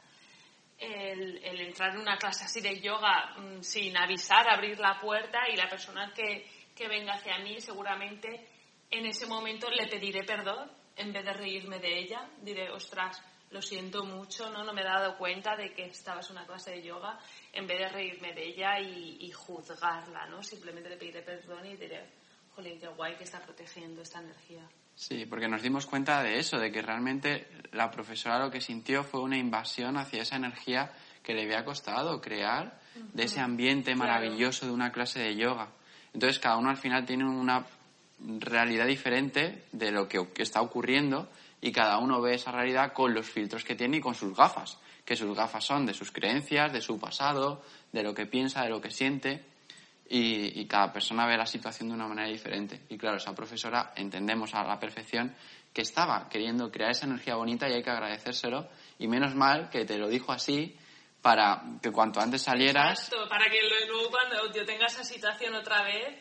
el, 0.79 1.59
entrar 1.61 1.93
en 1.93 2.01
una 2.01 2.17
clase 2.17 2.45
así 2.45 2.61
de 2.61 2.79
yoga 2.79 3.35
mm, 3.37 3.61
sin 3.61 3.97
avisar, 3.97 4.49
abrir 4.49 4.79
la 4.79 4.99
puerta 4.99 5.49
y 5.51 5.55
la 5.55 5.69
persona 5.69 6.13
que, 6.13 6.45
que 6.75 6.87
venga 6.87 7.13
hacia 7.13 7.39
mí 7.39 7.59
seguramente 7.59 8.47
en 8.91 9.05
ese 9.05 9.27
momento 9.27 9.69
le 9.69 9.87
pediré 9.87 10.23
perdón 10.23 10.71
en 10.95 11.13
vez 11.13 11.23
de 11.23 11.33
reírme 11.33 11.79
de 11.79 11.99
ella. 11.99 12.29
Diré, 12.41 12.69
ostras, 12.71 13.21
lo 13.51 13.61
siento 13.61 14.03
mucho, 14.03 14.49
¿no? 14.49 14.63
No 14.63 14.73
me 14.73 14.81
he 14.81 14.85
dado 14.85 15.17
cuenta 15.17 15.55
de 15.55 15.73
que 15.73 15.85
estabas 15.85 16.29
en 16.29 16.37
una 16.37 16.45
clase 16.45 16.71
de 16.71 16.83
yoga, 16.83 17.19
en 17.53 17.65
vez 17.65 17.79
de 17.79 17.89
reírme 17.89 18.33
de 18.33 18.47
ella 18.47 18.79
y, 18.79 19.31
juzgarla, 19.31 20.27
¿no? 20.27 20.43
Simplemente 20.43 20.89
le 20.89 20.97
pediré 20.97 21.21
perdón 21.21 21.65
y 21.65 21.75
diré, 21.75 22.09
jolín, 22.55 22.79
qué 22.79 22.87
guay 22.87 23.15
que 23.15 23.23
está 23.23 23.39
protegiendo 23.39 24.01
esta 24.01 24.19
energía. 24.19 24.67
Sí, 24.99 25.25
porque 25.25 25.47
nos 25.47 25.61
dimos 25.61 25.85
cuenta 25.85 26.21
de 26.21 26.39
eso, 26.39 26.59
de 26.59 26.73
que 26.73 26.81
realmente 26.81 27.47
la 27.71 27.89
profesora 27.89 28.37
lo 28.37 28.51
que 28.51 28.59
sintió 28.59 29.05
fue 29.05 29.21
una 29.21 29.37
invasión 29.37 29.95
hacia 29.95 30.23
esa 30.23 30.35
energía 30.35 30.91
que 31.23 31.33
le 31.33 31.43
había 31.43 31.63
costado 31.63 32.19
crear, 32.19 32.81
de 33.13 33.23
ese 33.23 33.39
ambiente 33.39 33.95
maravilloso 33.95 34.65
de 34.65 34.73
una 34.73 34.91
clase 34.91 35.19
de 35.21 35.37
yoga. 35.37 35.69
Entonces 36.13 36.37
cada 36.39 36.57
uno 36.57 36.69
al 36.69 36.75
final 36.75 37.05
tiene 37.05 37.23
una 37.23 37.65
realidad 38.39 38.87
diferente 38.87 39.63
de 39.71 39.91
lo 39.91 40.09
que 40.09 40.27
está 40.43 40.61
ocurriendo 40.61 41.29
y 41.61 41.71
cada 41.71 41.97
uno 41.99 42.19
ve 42.19 42.35
esa 42.35 42.51
realidad 42.51 42.91
con 42.91 43.13
los 43.13 43.25
filtros 43.25 43.63
que 43.63 43.75
tiene 43.75 43.97
y 43.97 44.01
con 44.01 44.15
sus 44.15 44.35
gafas, 44.35 44.79
que 45.05 45.15
sus 45.15 45.33
gafas 45.33 45.63
son 45.63 45.85
de 45.85 45.93
sus 45.93 46.11
creencias, 46.11 46.73
de 46.73 46.81
su 46.81 46.99
pasado, 46.99 47.63
de 47.93 48.03
lo 48.03 48.13
que 48.13 48.25
piensa, 48.25 48.63
de 48.63 48.69
lo 48.69 48.81
que 48.81 48.91
siente 48.91 49.45
y, 50.11 50.65
cada 50.65 50.91
persona 50.91 51.27
ve 51.27 51.37
la 51.37 51.45
situación 51.45 51.89
de 51.89 51.95
una 51.95 52.07
manera 52.07 52.27
diferente. 52.27 52.81
Y 52.89 52.97
claro, 52.97 53.17
esa 53.17 53.35
profesora 53.35 53.93
entendemos 53.95 54.53
a 54.55 54.63
la 54.63 54.79
perfección 54.79 55.35
que 55.71 55.81
estaba 55.81 56.27
queriendo 56.27 56.71
crear 56.71 56.91
esa 56.91 57.05
energía 57.05 57.35
bonita 57.35 57.69
y 57.69 57.73
hay 57.73 57.83
que 57.83 57.91
agradecérselo 57.91 58.67
y 58.97 59.07
menos 59.07 59.35
mal 59.35 59.69
que 59.69 59.85
te 59.85 59.99
lo 59.99 60.07
dijo 60.09 60.31
así 60.31 60.75
para 61.21 61.61
que 61.81 61.91
cuanto 61.91 62.19
antes 62.19 62.41
salieras... 62.41 62.99
Exacto, 62.99 63.29
para 63.29 63.45
que 63.51 63.59
luego 63.61 64.09
cuando 64.09 64.51
yo 64.51 64.65
tenga 64.65 64.87
esa 64.87 65.03
situación 65.03 65.53
otra 65.53 65.83
vez 65.83 66.17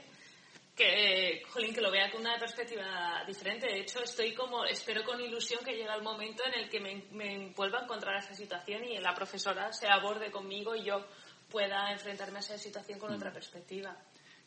que, 0.76 1.42
jolín, 1.48 1.74
que 1.74 1.80
lo 1.80 1.90
vea 1.90 2.10
con 2.10 2.20
una 2.20 2.38
perspectiva 2.38 3.24
diferente. 3.26 3.66
De 3.66 3.80
hecho, 3.80 4.02
estoy 4.02 4.34
como, 4.34 4.64
espero 4.66 5.02
con 5.02 5.18
ilusión 5.20 5.64
que 5.64 5.72
llegue 5.72 5.88
el 5.92 6.02
momento 6.02 6.42
en 6.46 6.60
el 6.60 6.68
que 6.68 6.78
me, 6.78 7.04
me 7.12 7.52
vuelva 7.56 7.80
a 7.80 7.82
encontrar 7.84 8.16
esa 8.16 8.34
situación 8.34 8.84
y 8.84 8.98
la 8.98 9.14
profesora 9.14 9.72
se 9.72 9.88
aborde 9.88 10.30
conmigo 10.30 10.76
y 10.76 10.84
yo 10.84 11.06
pueda 11.50 11.90
enfrentarme 11.92 12.38
a 12.38 12.40
esa 12.40 12.58
situación 12.58 12.98
con 12.98 13.12
otra 13.12 13.32
perspectiva. 13.32 13.96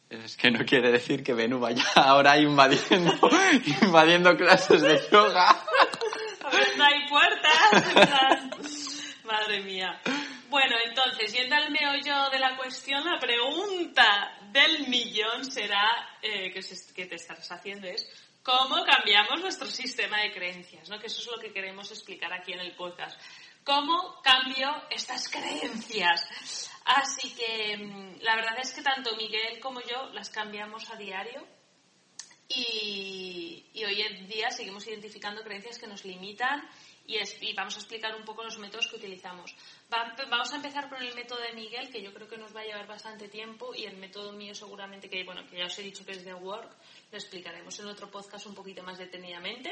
Es 0.09 0.35
que 0.35 0.51
no 0.51 0.65
quiere 0.65 0.91
decir 0.91 1.23
que 1.23 1.33
Venus 1.33 1.61
vaya 1.61 1.83
ahora 1.95 2.37
invadiendo, 2.37 3.17
invadiendo 3.81 4.35
clases 4.35 4.81
de 4.81 5.01
yoga. 5.09 5.49
Abriendo 6.43 6.83
hay 6.83 7.07
puertas. 7.07 8.05
Madre 9.23 9.61
mía. 9.61 10.01
Bueno, 10.49 10.75
entonces, 10.85 11.31
yendo 11.31 11.55
al 11.55 11.71
meollo 11.71 12.29
de 12.29 12.39
la 12.39 12.57
cuestión, 12.57 13.05
la 13.05 13.17
pregunta 13.19 14.37
del 14.51 14.89
millón 14.89 15.45
será, 15.45 15.87
eh, 16.21 16.51
que, 16.51 17.05
te 17.05 17.15
estás 17.15 17.49
haciendo 17.49 17.87
es, 17.87 18.05
¿cómo 18.43 18.83
cambiamos 18.83 19.39
nuestro 19.39 19.67
sistema 19.67 20.19
de 20.19 20.33
creencias? 20.33 20.89
¿no? 20.89 20.99
Que 20.99 21.07
eso 21.07 21.21
es 21.21 21.27
lo 21.27 21.41
que 21.41 21.53
queremos 21.53 21.89
explicar 21.91 22.33
aquí 22.33 22.51
en 22.51 22.59
el 22.59 22.75
podcast. 22.75 23.17
¿Cómo 23.63 24.21
cambio 24.21 24.69
estas 24.89 25.29
creencias? 25.29 26.70
Así 26.85 27.33
que 27.35 27.77
mm, 27.77 28.21
la 28.21 28.35
verdad 28.35 28.57
es 28.59 28.73
que 28.73 28.81
tanto 28.81 29.15
Miguel 29.15 29.59
como 29.59 29.81
yo 29.81 30.07
las 30.13 30.29
cambiamos 30.29 30.89
a 30.89 30.95
diario 30.95 31.45
y, 32.55 33.63
hoy 33.85 34.01
en 34.01 34.27
día 34.27 34.51
seguimos 34.51 34.85
identificando 34.87 35.41
creencias 35.41 35.79
que 35.79 35.87
nos 35.87 36.03
limitan 36.03 36.67
y, 37.07 37.17
vamos 37.53 37.75
a 37.75 37.79
explicar 37.79 38.15
un 38.15 38.23
poco 38.23 38.43
los 38.43 38.57
métodos 38.57 38.87
que 38.87 38.95
utilizamos. 38.95 39.55
vamos 39.89 40.51
a 40.51 40.55
empezar 40.55 40.89
con 40.89 41.01
el 41.01 41.13
método 41.13 41.39
de 41.41 41.53
Miguel, 41.53 41.91
que 41.91 42.01
yo 42.01 42.13
creo 42.13 42.27
que 42.27 42.37
nos 42.37 42.55
va 42.55 42.61
a 42.61 42.65
llevar 42.65 42.87
bastante 42.87 43.27
tiempo, 43.27 43.73
y 43.75 43.85
el 43.85 43.97
método 43.97 44.31
mío 44.31 44.55
seguramente, 44.55 45.09
que 45.09 45.23
bueno, 45.23 45.45
que 45.47 45.57
ya 45.57 45.65
os 45.65 45.77
he 45.79 45.81
dicho 45.81 46.05
que 46.05 46.13
es 46.13 46.23
de 46.23 46.33
Work, 46.33 46.71
lo 47.11 47.17
explicaremos 47.17 47.77
en 47.79 47.87
otro 47.87 48.09
podcast 48.09 48.45
un 48.45 48.55
poquito 48.55 48.83
más 48.83 48.97
detenidamente. 48.97 49.71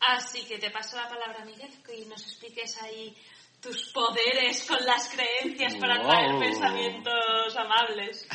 Así 0.00 0.44
que 0.44 0.58
te 0.58 0.70
paso 0.70 0.96
la 0.96 1.08
palabra, 1.08 1.44
Miguel, 1.44 1.70
que 1.82 2.04
nos 2.06 2.22
expliques 2.22 2.82
ahí 2.82 3.16
tus 3.60 3.92
poderes 3.92 4.64
con 4.66 4.78
las 4.84 5.08
creencias 5.10 5.74
para 5.76 6.00
traer 6.02 6.38
pensamientos 6.38 7.56
amables. 7.56 8.26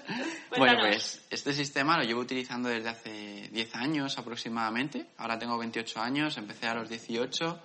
bueno, 0.58 0.78
pues 0.80 1.24
este 1.30 1.52
sistema 1.52 1.96
lo 1.96 2.04
llevo 2.04 2.20
utilizando 2.20 2.68
desde 2.68 2.90
hace 2.90 3.48
10 3.50 3.74
años 3.76 4.18
aproximadamente. 4.18 5.06
Ahora 5.16 5.38
tengo 5.38 5.56
28 5.56 6.00
años, 6.00 6.36
empecé 6.36 6.66
a 6.66 6.74
los 6.74 6.88
18 6.88 7.60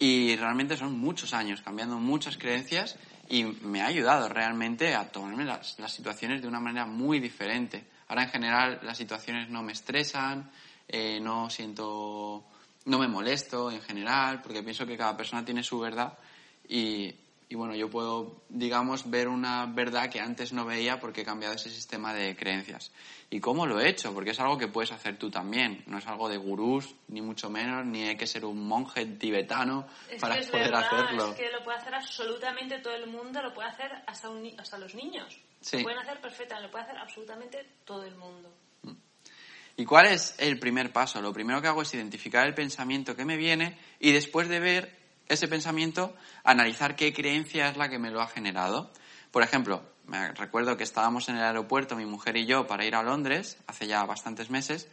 y 0.00 0.36
realmente 0.36 0.76
son 0.76 0.98
muchos 0.98 1.32
años 1.32 1.60
cambiando 1.62 1.96
muchas 1.98 2.36
creencias 2.36 2.96
y 3.28 3.44
me 3.44 3.82
ha 3.82 3.86
ayudado 3.86 4.28
realmente 4.28 4.94
a 4.94 5.10
tomarme 5.10 5.44
las, 5.44 5.78
las 5.78 5.92
situaciones 5.92 6.42
de 6.42 6.48
una 6.48 6.60
manera 6.60 6.86
muy 6.86 7.20
diferente. 7.20 7.84
Ahora 8.08 8.24
en 8.24 8.30
general 8.30 8.80
las 8.82 8.96
situaciones 8.96 9.48
no 9.48 9.62
me 9.62 9.72
estresan, 9.72 10.50
eh, 10.88 11.20
no 11.20 11.50
siento, 11.50 12.44
no 12.86 12.98
me 12.98 13.06
molesto 13.06 13.70
en 13.70 13.82
general 13.82 14.42
porque 14.42 14.62
pienso 14.62 14.86
que 14.86 14.96
cada 14.96 15.16
persona 15.16 15.44
tiene 15.44 15.62
su 15.62 15.78
verdad 15.78 16.18
y, 16.68 17.14
bueno, 17.54 17.74
yo 17.74 17.88
puedo, 17.88 18.42
digamos, 18.48 19.10
ver 19.10 19.28
una 19.28 19.66
verdad 19.66 20.10
que 20.10 20.20
antes 20.20 20.52
no 20.52 20.66
veía 20.66 21.00
porque 21.00 21.22
he 21.22 21.24
cambiado 21.24 21.54
ese 21.54 21.70
sistema 21.70 22.12
de 22.12 22.36
creencias. 22.36 22.92
¿Y 23.30 23.40
cómo 23.40 23.66
lo 23.66 23.80
he 23.80 23.88
hecho? 23.88 24.12
Porque 24.12 24.30
es 24.30 24.40
algo 24.40 24.58
que 24.58 24.68
puedes 24.68 24.92
hacer 24.92 25.18
tú 25.18 25.30
también. 25.30 25.82
No 25.86 25.98
es 25.98 26.06
algo 26.06 26.28
de 26.28 26.36
gurús, 26.36 26.94
ni 27.08 27.22
mucho 27.22 27.48
menos, 27.50 27.86
ni 27.86 28.04
hay 28.04 28.16
que 28.16 28.26
ser 28.26 28.44
un 28.44 28.66
monje 28.66 29.06
tibetano 29.06 29.86
para 30.20 30.36
poder 30.36 30.74
hacerlo. 30.74 31.30
Es 31.30 31.36
que 31.36 31.50
lo 31.50 31.64
puede 31.64 31.78
hacer 31.78 31.94
absolutamente 31.94 32.78
todo 32.78 32.94
el 32.94 33.06
mundo, 33.06 33.42
lo 33.42 33.54
puede 33.54 33.68
hacer 33.68 33.92
hasta, 34.06 34.28
hasta 34.58 34.78
los 34.78 34.94
niños. 34.94 35.38
Lo 35.72 35.82
pueden 35.82 35.98
hacer 35.98 36.20
perfectamente, 36.20 36.66
lo 36.66 36.70
puede 36.70 36.84
hacer 36.84 36.98
absolutamente 36.98 37.66
todo 37.84 38.04
el 38.04 38.14
mundo. 38.14 38.52
¿Y 39.76 39.84
cuál 39.84 40.06
es 40.06 40.34
el 40.38 40.58
primer 40.58 40.92
paso? 40.92 41.22
Lo 41.22 41.32
primero 41.32 41.62
que 41.62 41.68
hago 41.68 41.82
es 41.82 41.94
identificar 41.94 42.46
el 42.46 42.54
pensamiento 42.54 43.14
que 43.14 43.24
me 43.24 43.36
viene 43.36 43.78
y 44.00 44.10
después 44.10 44.48
de 44.48 44.58
ver 44.58 44.98
ese 45.28 45.48
pensamiento, 45.48 46.14
analizar 46.44 46.96
qué 46.96 47.12
creencia 47.12 47.68
es 47.68 47.76
la 47.76 47.88
que 47.88 47.98
me 47.98 48.10
lo 48.10 48.20
ha 48.20 48.28
generado. 48.28 48.90
Por 49.30 49.42
ejemplo, 49.42 49.82
me 50.06 50.32
recuerdo 50.32 50.76
que 50.76 50.84
estábamos 50.84 51.28
en 51.28 51.36
el 51.36 51.42
aeropuerto, 51.42 51.96
mi 51.96 52.06
mujer 52.06 52.36
y 52.36 52.46
yo, 52.46 52.66
para 52.66 52.84
ir 52.84 52.94
a 52.94 53.02
Londres, 53.02 53.58
hace 53.66 53.86
ya 53.86 54.04
bastantes 54.04 54.50
meses, 54.50 54.88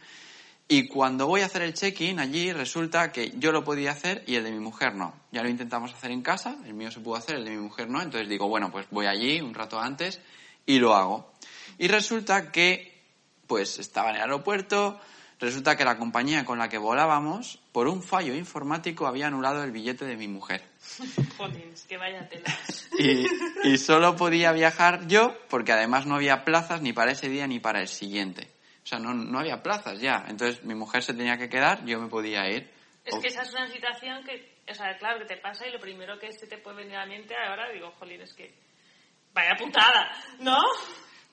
y 0.68 0.88
cuando 0.88 1.28
voy 1.28 1.42
a 1.42 1.46
hacer 1.46 1.62
el 1.62 1.74
check-in 1.74 2.18
allí, 2.18 2.52
resulta 2.52 3.12
que 3.12 3.32
yo 3.38 3.52
lo 3.52 3.62
podía 3.62 3.92
hacer 3.92 4.24
y 4.26 4.34
el 4.34 4.42
de 4.42 4.50
mi 4.50 4.58
mujer 4.58 4.96
no. 4.96 5.14
Ya 5.30 5.44
lo 5.44 5.48
intentamos 5.48 5.94
hacer 5.94 6.10
en 6.10 6.22
casa, 6.22 6.56
el 6.64 6.74
mío 6.74 6.90
se 6.90 6.98
pudo 6.98 7.14
hacer, 7.14 7.36
el 7.36 7.44
de 7.44 7.52
mi 7.52 7.58
mujer 7.58 7.88
no, 7.88 8.02
entonces 8.02 8.28
digo, 8.28 8.48
bueno, 8.48 8.72
pues 8.72 8.86
voy 8.90 9.06
allí 9.06 9.40
un 9.40 9.54
rato 9.54 9.78
antes 9.80 10.20
y 10.66 10.80
lo 10.80 10.96
hago. 10.96 11.32
Y 11.78 11.86
resulta 11.86 12.50
que, 12.50 13.00
pues 13.46 13.78
estaba 13.78 14.10
en 14.10 14.16
el 14.16 14.22
aeropuerto, 14.22 15.00
Resulta 15.38 15.76
que 15.76 15.84
la 15.84 15.98
compañía 15.98 16.46
con 16.46 16.58
la 16.58 16.68
que 16.68 16.78
volábamos, 16.78 17.58
por 17.72 17.88
un 17.88 18.02
fallo 18.02 18.34
informático, 18.34 19.06
había 19.06 19.26
anulado 19.26 19.62
el 19.64 19.70
billete 19.70 20.06
de 20.06 20.16
mi 20.16 20.28
mujer. 20.28 20.62
Joder, 21.36 21.74
que 21.88 21.96
vaya 21.96 22.28
tela. 22.28 22.54
Y, 23.64 23.76
solo 23.76 24.16
podía 24.16 24.52
viajar 24.52 25.06
yo, 25.06 25.36
porque 25.50 25.72
además 25.72 26.06
no 26.06 26.14
había 26.14 26.44
plazas 26.44 26.80
ni 26.80 26.94
para 26.94 27.10
ese 27.10 27.28
día 27.28 27.46
ni 27.46 27.60
para 27.60 27.80
el 27.80 27.88
siguiente. 27.88 28.48
O 28.82 28.86
sea, 28.86 28.98
no, 28.98 29.12
no 29.12 29.38
había 29.38 29.62
plazas 29.62 30.00
ya. 30.00 30.24
Entonces 30.28 30.64
mi 30.64 30.74
mujer 30.74 31.02
se 31.02 31.12
tenía 31.12 31.36
que 31.36 31.50
quedar, 31.50 31.84
yo 31.84 32.00
me 32.00 32.08
podía 32.08 32.48
ir. 32.48 32.70
Es 33.04 33.14
que 33.16 33.28
esa 33.28 33.42
es 33.42 33.52
una 33.52 33.68
situación 33.68 34.24
que, 34.24 34.56
o 34.70 34.74
sea, 34.74 34.96
claro, 34.98 35.18
que 35.18 35.26
te 35.26 35.36
pasa 35.36 35.66
y 35.66 35.72
lo 35.72 35.78
primero 35.78 36.18
que 36.18 36.32
se 36.32 36.46
te 36.46 36.58
puede 36.58 36.78
venir 36.78 36.96
a 36.96 37.00
la 37.00 37.06
mente 37.06 37.34
ahora, 37.36 37.70
digo, 37.70 37.92
jolín, 37.98 38.22
es 38.22 38.32
que 38.32 38.54
vaya 39.34 39.54
putada, 39.58 40.10
¿no? 40.40 40.56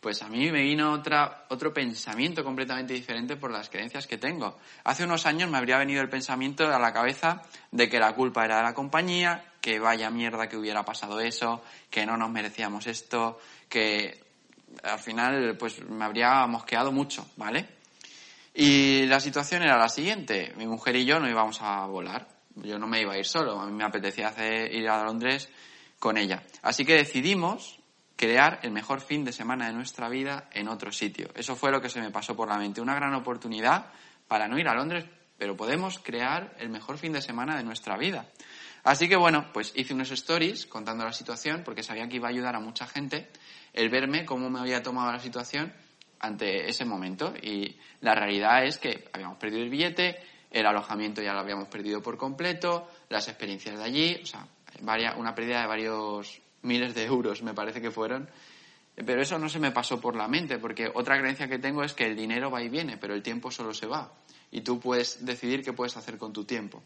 Pues 0.03 0.21
a 0.21 0.27
mí 0.27 0.51
me 0.51 0.61
vino 0.61 0.91
otra, 0.91 1.45
otro 1.47 1.73
pensamiento 1.73 2.43
completamente 2.43 2.93
diferente 2.93 3.37
por 3.37 3.51
las 3.51 3.69
creencias 3.69 4.05
que 4.05 4.17
tengo. 4.17 4.59
Hace 4.83 5.05
unos 5.05 5.25
años 5.25 5.49
me 5.49 5.57
habría 5.57 5.77
venido 5.77 6.01
el 6.01 6.09
pensamiento 6.09 6.67
a 6.67 6.77
la 6.77 6.91
cabeza 6.91 7.41
de 7.71 7.87
que 7.89 7.99
la 7.99 8.13
culpa 8.13 8.43
era 8.43 8.57
de 8.57 8.63
la 8.63 8.73
compañía, 8.73 9.53
que 9.61 9.79
vaya 9.79 10.09
mierda 10.09 10.49
que 10.49 10.57
hubiera 10.57 10.83
pasado 10.83 11.21
eso, 11.21 11.63
que 11.89 12.05
no 12.05 12.17
nos 12.17 12.29
merecíamos 12.29 12.85
esto, 12.85 13.39
que 13.69 14.21
al 14.83 14.99
final 14.99 15.55
pues 15.57 15.81
me 15.87 16.03
habría 16.03 16.45
mosqueado 16.47 16.91
mucho, 16.91 17.25
¿vale? 17.37 17.65
Y 18.53 19.05
la 19.05 19.21
situación 19.21 19.63
era 19.63 19.77
la 19.77 19.87
siguiente, 19.87 20.53
mi 20.57 20.67
mujer 20.67 20.97
y 20.97 21.05
yo 21.05 21.21
no 21.21 21.29
íbamos 21.29 21.61
a 21.61 21.85
volar, 21.85 22.27
yo 22.55 22.77
no 22.77 22.87
me 22.87 22.99
iba 22.99 23.13
a 23.13 23.17
ir 23.17 23.25
solo, 23.25 23.57
a 23.57 23.65
mí 23.65 23.71
me 23.71 23.85
apetecía 23.85 24.27
hacer, 24.27 24.73
ir 24.73 24.89
a 24.89 25.01
Londres 25.05 25.49
con 25.97 26.17
ella. 26.17 26.43
Así 26.61 26.83
que 26.83 26.95
decidimos 26.95 27.79
crear 28.23 28.61
el 28.63 28.71
mejor 28.71 29.01
fin 29.01 29.25
de 29.25 29.33
semana 29.33 29.67
de 29.67 29.73
nuestra 29.73 30.07
vida 30.07 30.47
en 30.53 30.69
otro 30.69 30.93
sitio. 30.93 31.27
Eso 31.35 31.57
fue 31.57 31.71
lo 31.71 31.81
que 31.81 31.89
se 31.89 31.99
me 31.99 32.09
pasó 32.09 32.37
por 32.37 32.47
la 32.47 32.57
mente. 32.57 32.79
Una 32.79 32.95
gran 32.95 33.13
oportunidad 33.15 33.87
para 34.29 34.47
no 34.47 34.57
ir 34.57 34.69
a 34.69 34.73
Londres, 34.73 35.03
pero 35.37 35.57
podemos 35.57 35.99
crear 35.99 36.55
el 36.57 36.69
mejor 36.69 36.97
fin 36.97 37.11
de 37.11 37.21
semana 37.21 37.57
de 37.57 37.65
nuestra 37.65 37.97
vida. 37.97 38.29
Así 38.85 39.09
que 39.09 39.17
bueno, 39.17 39.51
pues 39.51 39.73
hice 39.75 39.93
unos 39.93 40.09
stories 40.11 40.67
contando 40.67 41.03
la 41.03 41.11
situación 41.11 41.63
porque 41.65 41.83
sabía 41.83 42.07
que 42.07 42.15
iba 42.15 42.29
a 42.29 42.31
ayudar 42.31 42.55
a 42.55 42.61
mucha 42.61 42.87
gente 42.87 43.27
el 43.73 43.89
verme 43.89 44.23
cómo 44.23 44.49
me 44.49 44.61
había 44.61 44.81
tomado 44.81 45.11
la 45.11 45.19
situación 45.19 45.73
ante 46.21 46.69
ese 46.69 46.85
momento. 46.85 47.33
Y 47.41 47.77
la 47.99 48.15
realidad 48.15 48.63
es 48.63 48.77
que 48.77 49.09
habíamos 49.11 49.37
perdido 49.37 49.63
el 49.63 49.69
billete, 49.69 50.15
el 50.49 50.65
alojamiento 50.65 51.21
ya 51.21 51.33
lo 51.33 51.41
habíamos 51.41 51.67
perdido 51.67 52.01
por 52.01 52.17
completo, 52.17 52.87
las 53.09 53.27
experiencias 53.27 53.77
de 53.79 53.83
allí, 53.83 54.19
o 54.23 54.25
sea, 54.25 54.47
una 55.17 55.35
pérdida 55.35 55.59
de 55.59 55.67
varios 55.67 56.41
miles 56.63 56.95
de 56.95 57.05
euros, 57.05 57.41
me 57.43 57.53
parece 57.53 57.81
que 57.81 57.91
fueron. 57.91 58.27
Pero 58.95 59.21
eso 59.21 59.39
no 59.39 59.49
se 59.49 59.59
me 59.59 59.71
pasó 59.71 59.99
por 59.99 60.15
la 60.15 60.27
mente, 60.27 60.59
porque 60.59 60.91
otra 60.93 61.17
creencia 61.19 61.47
que 61.47 61.57
tengo 61.57 61.83
es 61.83 61.93
que 61.93 62.05
el 62.05 62.15
dinero 62.15 62.51
va 62.51 62.61
y 62.61 62.69
viene, 62.69 62.97
pero 62.97 63.13
el 63.15 63.23
tiempo 63.23 63.49
solo 63.49 63.73
se 63.73 63.87
va. 63.87 64.11
Y 64.51 64.61
tú 64.61 64.79
puedes 64.79 65.25
decidir 65.25 65.63
qué 65.63 65.73
puedes 65.73 65.97
hacer 65.97 66.17
con 66.19 66.31
tu 66.31 66.43
tiempo. 66.43 66.83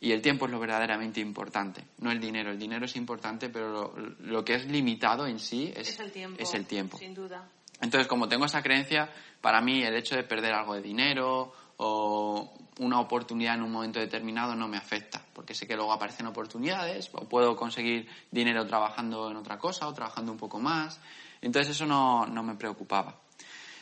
Y 0.00 0.12
el 0.12 0.20
tiempo 0.20 0.44
es 0.44 0.52
lo 0.52 0.58
verdaderamente 0.60 1.20
importante, 1.20 1.82
no 1.98 2.10
el 2.10 2.20
dinero. 2.20 2.50
El 2.50 2.58
dinero 2.58 2.84
es 2.84 2.94
importante, 2.96 3.48
pero 3.48 3.70
lo, 3.70 3.94
lo 4.20 4.44
que 4.44 4.56
es 4.56 4.66
limitado 4.66 5.26
en 5.26 5.38
sí 5.38 5.72
es, 5.74 5.88
Es 5.88 6.00
el 6.00 6.12
tiempo. 6.12 6.42
es 6.42 6.52
el 6.52 6.66
tiempo. 6.66 6.98
Sin 6.98 7.14
duda. 7.14 7.48
Entonces, 7.80 8.06
como 8.06 8.28
tengo 8.28 8.44
esa 8.44 8.62
creencia, 8.62 9.10
para 9.40 9.62
mí 9.62 9.82
el 9.82 9.94
hecho 9.96 10.14
de 10.16 10.24
perder 10.24 10.52
algo 10.52 10.74
de 10.74 10.82
dinero 10.82 11.54
o 11.78 12.52
una 12.80 13.00
oportunidad 13.00 13.54
en 13.54 13.62
un 13.62 13.72
momento 13.72 14.00
determinado 14.00 14.54
no 14.54 14.68
me 14.68 14.76
afecta, 14.76 15.22
porque 15.32 15.54
sé 15.54 15.66
que 15.66 15.76
luego 15.76 15.92
aparecen 15.92 16.26
oportunidades 16.26 17.10
o 17.12 17.28
puedo 17.28 17.56
conseguir 17.56 18.08
dinero 18.30 18.66
trabajando 18.66 19.30
en 19.30 19.36
otra 19.36 19.58
cosa 19.58 19.86
o 19.86 19.94
trabajando 19.94 20.32
un 20.32 20.38
poco 20.38 20.58
más. 20.58 21.00
Entonces 21.40 21.76
eso 21.76 21.86
no, 21.86 22.26
no 22.26 22.42
me 22.42 22.56
preocupaba. 22.56 23.20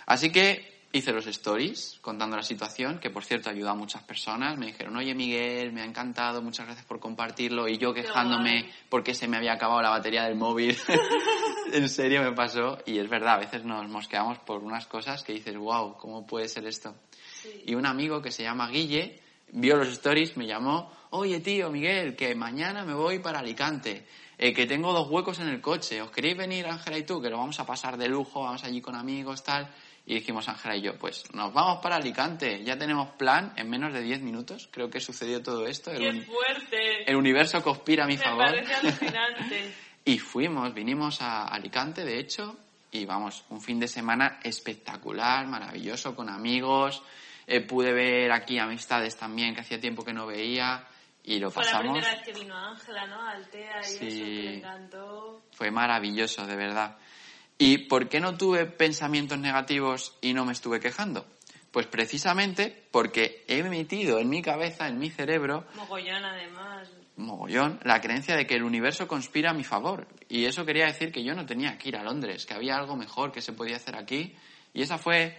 Así 0.07 0.31
que 0.31 0.73
hice 0.93 1.13
los 1.13 1.27
stories 1.27 1.99
contando 2.03 2.37
la 2.37 2.43
situación, 2.43 2.99
que 2.99 3.11
por 3.11 3.25
cierto 3.25 3.49
ayudó 3.49 3.71
a 3.71 3.75
muchas 3.75 4.03
personas. 4.03 4.59
Me 4.59 4.67
dijeron, 4.67 4.97
oye 4.97 5.15
Miguel, 5.15 5.73
me 5.73 5.83
ha 5.83 5.85
encantado, 5.85 6.43
muchas 6.43 6.67
gracias 6.67 6.87
por 6.87 7.01
compartirlo. 7.01 7.69
Y 7.69 7.79
yo 7.79 7.95
quejándome 7.95 8.71
porque 8.89 9.15
se 9.15 9.27
me 9.27 9.39
había 9.39 9.55
acabado 9.55 9.81
la 9.81 9.91
batería 9.91 10.25
del 10.25 10.37
móvil. 10.37 10.77
en 11.73 11.89
serio 11.89 12.23
me 12.23 12.33
pasó. 12.33 12.79
Y 12.85 12.99
es 12.99 13.09
verdad, 13.09 13.35
a 13.35 13.39
veces 13.39 13.65
nos 13.65 13.89
mosqueamos 13.89 14.39
por 14.41 14.63
unas 14.63 14.87
cosas 14.87 15.25
que 15.25 15.33
dices, 15.33 15.57
wow, 15.57 15.97
¿cómo 15.97 16.27
puede 16.27 16.49
ser 16.49 16.67
esto? 16.67 16.95
Sí. 17.43 17.65
Y 17.67 17.75
un 17.75 17.87
amigo 17.87 18.23
que 18.23 18.31
se 18.31 18.43
llama 18.43 18.69
Guille 18.69 19.19
vio 19.53 19.77
los 19.77 19.89
stories, 19.89 20.37
me 20.37 20.47
llamó, 20.47 20.93
oye 21.11 21.41
tío 21.41 21.71
Miguel, 21.71 22.17
que 22.17 22.35
mañana 22.35 22.85
me 22.85 22.95
voy 22.95 23.19
para 23.19 23.41
Alicante, 23.41 24.07
eh, 24.39 24.53
que 24.55 24.67
tengo 24.67 24.93
dos 24.93 25.09
huecos 25.11 25.39
en 25.41 25.49
el 25.49 25.61
coche, 25.61 26.01
¿os 26.01 26.11
queréis 26.11 26.37
venir 26.37 26.67
Ángela 26.67 26.97
y 26.99 27.03
tú? 27.05 27.21
Que 27.21 27.29
lo 27.31 27.39
vamos 27.39 27.61
a 27.61 27.67
pasar 27.67 27.97
de 27.97 28.09
lujo, 28.09 28.43
vamos 28.43 28.65
allí 28.65 28.81
con 28.81 28.95
amigos, 28.97 29.43
tal. 29.45 29.69
Y 30.05 30.15
dijimos 30.15 30.49
Ángela 30.49 30.75
y 30.77 30.81
yo, 30.83 30.99
pues 30.99 31.23
nos 31.33 31.53
vamos 31.53 31.79
para 31.81 31.95
Alicante, 31.97 32.65
ya 32.65 32.77
tenemos 32.77 33.11
plan 33.11 33.53
en 33.57 33.71
menos 33.71 33.93
de 33.93 34.01
10 34.03 34.21
minutos, 34.23 34.69
creo 34.73 34.91
que 34.91 34.99
sucedió 34.99 35.41
todo 35.45 35.65
esto, 35.67 35.93
el, 35.93 35.99
¡Qué 35.99 36.09
uni- 36.09 36.21
fuerte! 36.23 37.05
el 37.11 37.15
universo 37.17 37.63
conspira 37.63 38.03
a 38.05 38.07
mi 38.09 38.17
Me 38.17 38.23
favor. 38.25 38.47
parece 38.47 38.75
alucinante. 38.75 39.75
Y 40.05 40.19
fuimos, 40.19 40.75
vinimos 40.75 41.23
a 41.23 41.45
Alicante, 41.47 42.05
de 42.05 42.19
hecho, 42.19 42.57
y 42.91 43.05
vamos, 43.05 43.45
un 43.51 43.61
fin 43.61 43.79
de 43.79 43.87
semana 43.87 44.41
espectacular, 44.43 45.47
maravilloso, 45.47 46.17
con 46.17 46.29
amigos. 46.29 47.03
Eh, 47.47 47.61
pude 47.61 47.93
ver 47.93 48.31
aquí 48.33 48.59
amistades 48.59 49.17
también 49.17 49.55
que 49.55 49.61
hacía 49.63 49.81
tiempo 49.81 50.05
que 50.05 50.13
no 50.13 50.27
veía 50.27 50.87
y 51.25 51.39
lo 51.39 51.51
Fue 51.51 51.65
la 51.65 51.71
pasamos. 51.73 51.93
primera 51.99 52.15
vez 52.15 52.25
que 52.25 52.33
vino 52.41 52.57
Ángela, 52.57 53.07
¿no? 53.07 53.21
Altea 53.27 53.81
y 53.81 53.85
Sí. 53.85 54.07
eso, 54.07 54.25
que 54.25 54.31
le 54.31 54.55
encantó. 54.59 55.43
Fue 55.53 55.71
maravilloso, 55.71 56.47
de 56.47 56.57
verdad. 56.57 56.97
¿Y 57.59 57.79
por 57.87 58.09
qué 58.09 58.21
no 58.21 58.37
tuve 58.37 58.67
pensamientos 58.67 59.39
negativos 59.39 60.17
y 60.21 60.35
no 60.35 60.45
me 60.45 60.53
estuve 60.53 60.81
quejando? 60.81 61.27
Pues 61.71 61.87
precisamente 61.87 62.87
porque 62.91 63.45
he 63.49 63.63
metido 63.63 64.19
en 64.19 64.29
mi 64.29 64.43
cabeza, 64.43 64.89
en 64.89 64.99
mi 64.99 65.11
cerebro, 65.11 65.65
Mogollón, 65.77 66.25
además. 66.25 66.89
mogollón, 67.17 67.79
la 67.85 68.01
creencia 68.01 68.37
de 68.37 68.47
que 68.47 68.57
el 68.57 68.63
universo 68.63 69.07
conspira 69.09 69.51
a 69.51 69.55
mi 69.55 69.65
favor. 69.65 70.07
Y 70.29 70.45
eso 70.47 70.67
quería 70.67 70.87
decir 70.87 71.13
que 71.13 71.23
yo 71.25 71.35
no 71.35 71.47
tenía 71.47 71.79
que 71.79 71.89
ir 71.91 71.97
a 71.97 72.03
Londres, 72.03 72.47
que 72.47 72.55
había 72.55 72.77
algo 72.77 72.97
mejor 72.97 73.33
que 73.33 73.41
se 73.43 73.53
podía 73.53 73.77
hacer 73.77 73.97
aquí. 73.97 74.35
Y 74.75 74.83
esa 74.83 74.99
fue, 74.99 75.39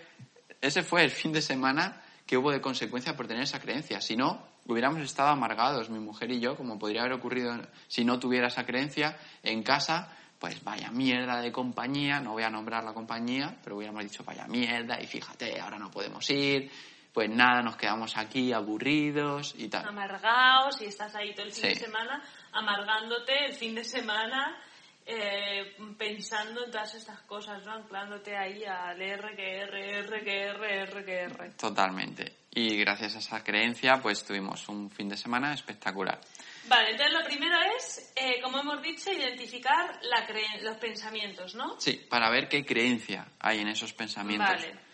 ese 0.67 0.81
fue 0.83 1.03
el 1.03 1.11
fin 1.11 1.31
de 1.31 1.41
semana 1.41 2.01
que 2.25 2.37
hubo 2.37 2.51
de 2.51 2.61
consecuencia 2.61 3.15
por 3.15 3.27
tener 3.27 3.43
esa 3.43 3.59
creencia. 3.59 3.99
Si 4.01 4.15
no, 4.15 4.41
hubiéramos 4.65 5.01
estado 5.01 5.29
amargados, 5.29 5.89
mi 5.89 5.99
mujer 5.99 6.31
y 6.31 6.39
yo, 6.39 6.55
como 6.55 6.79
podría 6.79 7.01
haber 7.01 7.13
ocurrido 7.13 7.53
si 7.87 8.05
no 8.05 8.17
tuviera 8.19 8.47
esa 8.47 8.65
creencia 8.65 9.17
en 9.43 9.61
casa. 9.63 10.09
Pues 10.39 10.61
vaya 10.63 10.91
mierda 10.91 11.39
de 11.39 11.53
compañía, 11.53 12.19
no 12.19 12.33
voy 12.33 12.43
a 12.43 12.49
nombrar 12.49 12.83
la 12.83 12.93
compañía, 12.93 13.57
pero 13.63 13.77
hubiéramos 13.77 14.03
dicho 14.03 14.23
vaya 14.25 14.45
mierda 14.45 14.99
y 15.01 15.07
fíjate, 15.07 15.57
ahora 15.61 15.77
no 15.79 15.89
podemos 15.89 16.29
ir, 16.29 16.69
pues 17.13 17.29
nada, 17.29 17.61
nos 17.61 17.77
quedamos 17.77 18.17
aquí 18.17 18.51
aburridos 18.51 19.55
y 19.57 19.69
tal. 19.69 19.87
Amargaos 19.87 20.81
y 20.81 20.85
estás 20.85 21.15
ahí 21.15 21.33
todo 21.33 21.45
el 21.45 21.53
fin 21.53 21.61
Sí. 21.63 21.69
de 21.69 21.75
semana, 21.75 22.21
amargándote 22.51 23.45
el 23.45 23.53
fin 23.53 23.73
de 23.75 23.85
semana, 23.85 24.57
eh, 25.05 25.75
pensando 25.97 26.63
en 26.65 26.71
todas 26.71 26.95
estas 26.95 27.21
cosas, 27.21 27.65
¿no? 27.65 27.73
Anclándote 27.73 28.35
ahí 28.35 28.63
al 28.63 29.01
R, 29.01 29.35
que 29.35 29.57
R, 29.61 29.99
R, 29.99 30.23
que 30.23 30.41
R, 30.43 30.81
R, 30.83 31.05
que 31.05 31.19
R. 31.23 31.49
Totalmente. 31.51 32.33
Y 32.55 32.77
gracias 32.77 33.15
a 33.15 33.19
esa 33.19 33.43
creencia, 33.43 33.99
pues 34.01 34.23
tuvimos 34.23 34.69
un 34.69 34.89
fin 34.89 35.09
de 35.09 35.17
semana 35.17 35.53
espectacular. 35.53 36.19
Vale, 36.67 36.91
entonces 36.91 37.13
lo 37.13 37.25
primero 37.25 37.57
es, 37.75 38.13
eh, 38.15 38.39
como 38.41 38.59
hemos 38.59 38.81
dicho, 38.81 39.11
identificar 39.11 39.99
la 40.03 40.25
los 40.61 40.77
pensamientos, 40.77 41.55
¿no? 41.55 41.79
Sí, 41.79 42.05
para 42.09 42.29
ver 42.29 42.47
qué 42.47 42.63
creencia 42.63 43.25
hay 43.39 43.59
en 43.59 43.67
esos 43.67 43.93
pensamientos. 43.93 44.61
Vale. 44.61 44.92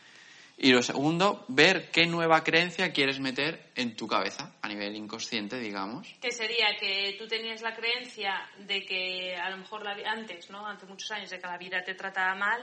Y 0.61 0.73
lo 0.73 0.81
segundo, 0.81 1.45
ver 1.47 1.89
qué 1.89 2.05
nueva 2.05 2.43
creencia 2.43 2.91
quieres 2.91 3.21
meter 3.21 3.71
en 3.75 3.95
tu 3.95 4.07
cabeza, 4.07 4.51
a 4.61 4.67
nivel 4.67 4.93
inconsciente, 4.93 5.57
digamos. 5.57 6.05
Que 6.19 6.33
sería 6.33 6.75
que 6.77 7.15
tú 7.17 7.29
tenías 7.29 7.61
la 7.61 7.73
creencia 7.73 8.33
de 8.57 8.83
que 8.85 9.37
a 9.37 9.49
lo 9.51 9.57
mejor 9.57 9.85
la 9.85 9.95
antes, 10.11 10.49
¿no? 10.49 10.67
Hace 10.67 10.85
muchos 10.85 11.09
años, 11.11 11.29
de 11.29 11.39
que 11.39 11.47
la 11.47 11.57
vida 11.57 11.81
te 11.81 11.95
trataba 11.95 12.35
mal 12.35 12.61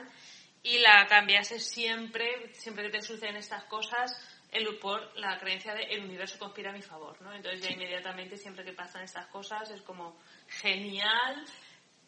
y 0.62 0.76
la 0.78 1.06
cambiases 1.06 1.66
siempre, 1.66 2.52
siempre 2.52 2.84
que 2.84 2.98
te 2.98 3.02
suceden 3.02 3.36
estas 3.36 3.64
cosas, 3.64 4.14
el, 4.52 4.76
por 4.76 5.18
la 5.18 5.38
creencia 5.38 5.72
de 5.72 5.84
el 5.84 6.04
universo 6.04 6.38
conspira 6.38 6.68
a 6.68 6.74
mi 6.74 6.82
favor, 6.82 7.20
¿no? 7.22 7.32
Entonces 7.32 7.62
ya 7.62 7.70
inmediatamente, 7.70 8.36
siempre 8.36 8.62
que 8.62 8.74
pasan 8.74 9.04
estas 9.04 9.26
cosas, 9.28 9.70
es 9.70 9.80
como 9.80 10.18
genial, 10.48 11.46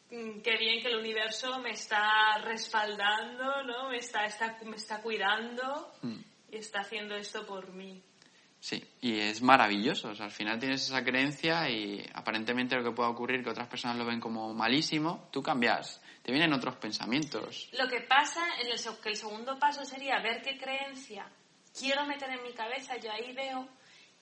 qué 0.09 0.57
bien 0.59 0.83
que 0.83 0.88
el 0.88 0.97
universo 0.99 1.59
me 1.61 1.71
está 1.71 2.38
respaldando, 2.42 3.62
¿no? 3.64 3.90
Me 3.90 3.99
está, 3.99 4.25
está, 4.25 4.57
me 4.64 4.77
está 4.77 5.01
cuidando 5.03 5.92
Mm. 6.03 6.18
y 6.51 6.57
está 6.57 6.81
haciendo 6.81 7.14
esto 7.16 7.44
por 7.47 7.73
mí. 7.73 8.03
Sí, 8.61 8.83
y 9.01 9.21
es 9.21 9.40
maravilloso. 9.40 10.09
O 10.09 10.14
sea, 10.14 10.27
al 10.27 10.33
final 10.33 10.59
tienes 10.59 10.83
esa 10.85 11.05
creencia 11.05 11.71
y 11.71 12.05
aparentemente 12.14 12.75
lo 12.77 12.83
que 12.83 12.90
pueda 12.90 13.09
ocurrir, 13.09 13.42
que 13.44 13.51
otras 13.51 13.68
personas 13.68 13.97
lo 13.97 14.05
ven 14.05 14.18
como 14.21 14.53
malísimo, 14.55 15.29
tú 15.31 15.42
cambias. 15.42 16.03
Te 16.23 16.33
vienen 16.33 16.53
otros 16.53 16.77
pensamientos. 16.77 17.68
Lo 17.73 17.87
que 17.88 18.01
pasa 18.01 18.44
en 18.61 18.66
el, 18.66 18.81
que 19.01 19.09
el 19.11 19.16
segundo 19.16 19.59
paso 19.59 19.85
sería 19.85 20.21
ver 20.21 20.42
qué 20.42 20.59
creencia 20.59 21.27
quiero 21.79 22.05
meter 22.07 22.31
en 22.31 22.42
mi 22.42 22.53
cabeza. 22.53 22.97
Yo 22.97 23.12
ahí 23.12 23.33
veo 23.33 23.68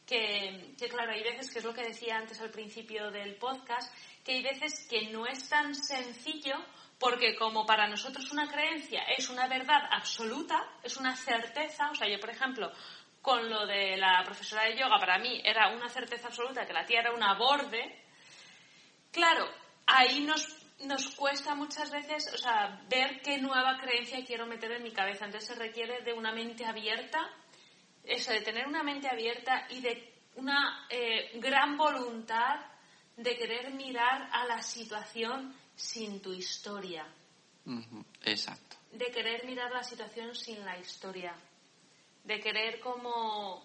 que, 0.05 0.75
que, 0.79 0.89
claro, 0.89 1.13
hay 1.13 1.23
veces, 1.23 1.51
que 1.51 1.59
es 1.61 1.65
lo 1.65 1.73
que 1.73 1.83
decía 1.83 2.17
antes 2.17 2.41
al 2.41 2.51
principio 2.51 3.11
del 3.11 3.37
podcast, 3.37 3.93
que 4.27 4.33
hay 4.33 4.43
veces 4.43 4.87
que 4.91 5.09
no 5.13 5.27
es 5.27 5.49
tan 5.49 5.75
sencillo 5.75 6.57
porque 6.99 7.37
como 7.37 7.65
para 7.65 7.87
nosotros 7.87 8.31
una 8.33 8.49
creencia 8.49 9.05
es 9.17 9.31
una 9.31 9.47
verdad 9.47 9.89
absoluta, 9.91 10.69
es 10.83 10.97
una 10.97 11.17
certeza, 11.17 11.91
o 11.91 11.95
sea, 11.95 12.09
yo 12.09 12.19
por 12.19 12.31
ejemplo, 12.31 12.73
con 13.23 13.49
lo 13.49 13.65
de 13.67 13.97
la 13.97 14.23
profesora 14.25 14.65
de 14.65 14.77
yoga, 14.77 14.99
para 14.99 15.19
mí 15.19 15.41
era 15.45 15.69
una 15.75 15.89
certeza 15.89 16.27
absoluta 16.27 16.67
que 16.67 16.73
la 16.73 16.85
tía 16.85 17.01
era 17.01 17.13
una 17.13 17.35
borde, 17.35 18.03
Claro, 19.17 19.49
ahí 19.87 20.21
nos, 20.21 20.47
nos 20.81 21.09
cuesta 21.15 21.55
muchas 21.55 21.91
veces, 21.91 22.31
o 22.35 22.37
sea, 22.37 22.83
ver 22.87 23.23
qué 23.23 23.39
nueva 23.39 23.79
creencia 23.81 24.23
quiero 24.27 24.45
meter 24.45 24.73
en 24.73 24.83
mi 24.83 24.93
cabeza. 24.93 25.25
Entonces 25.25 25.49
se 25.49 25.59
requiere 25.59 26.03
de 26.03 26.13
una 26.13 26.33
mente 26.33 26.67
abierta, 26.67 27.19
eso, 28.05 28.31
de 28.31 28.43
tener 28.43 28.67
una 28.67 28.83
mente 28.83 29.09
abierta 29.09 29.67
y 29.71 29.81
de 29.81 30.13
una 30.35 30.87
eh, 30.91 31.31
gran 31.37 31.79
voluntad 31.79 32.61
de 33.17 33.37
querer 33.37 33.73
mirar 33.73 34.29
a 34.33 34.47
la 34.47 34.63
situación 34.63 35.55
sin 35.75 36.21
tu 36.21 36.33
historia, 36.33 37.07
Exacto. 38.23 38.77
de 38.93 39.11
querer 39.11 39.45
mirar 39.45 39.71
la 39.73 39.83
situación 39.83 40.35
sin 40.35 40.65
la 40.65 40.79
historia, 40.79 41.35
de 42.25 42.41
querer 42.41 42.81
como 42.81 43.65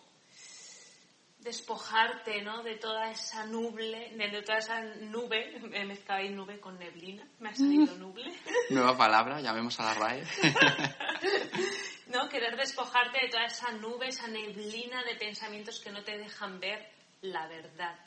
despojarte 1.41 2.41
¿no? 2.43 2.61
de 2.63 2.75
toda 2.75 3.09
esa 3.09 3.45
nuble, 3.45 4.11
de, 4.15 4.41
toda 4.41 4.59
esa 4.59 4.81
nube, 4.81 5.59
he 5.73 5.85
mezclado 5.85 6.21
ahí 6.21 6.29
nube 6.29 6.59
con 6.59 6.77
neblina, 6.77 7.27
me 7.39 7.49
ha 7.49 7.55
salido 7.55 7.95
nuble, 7.95 8.31
Nueva 8.69 8.97
palabra, 8.97 9.41
llamemos 9.41 9.79
a 9.79 9.85
la 9.85 9.93
RAE. 9.95 10.23
¿no? 12.07 12.29
Querer 12.29 12.55
despojarte 12.55 13.25
de 13.25 13.29
toda 13.29 13.45
esa 13.45 13.71
nube, 13.71 14.07
esa 14.07 14.27
neblina 14.27 15.03
de 15.03 15.15
pensamientos 15.15 15.79
que 15.79 15.91
no 15.91 16.03
te 16.03 16.17
dejan 16.17 16.59
ver 16.59 16.91
la 17.21 17.47
verdad, 17.47 17.97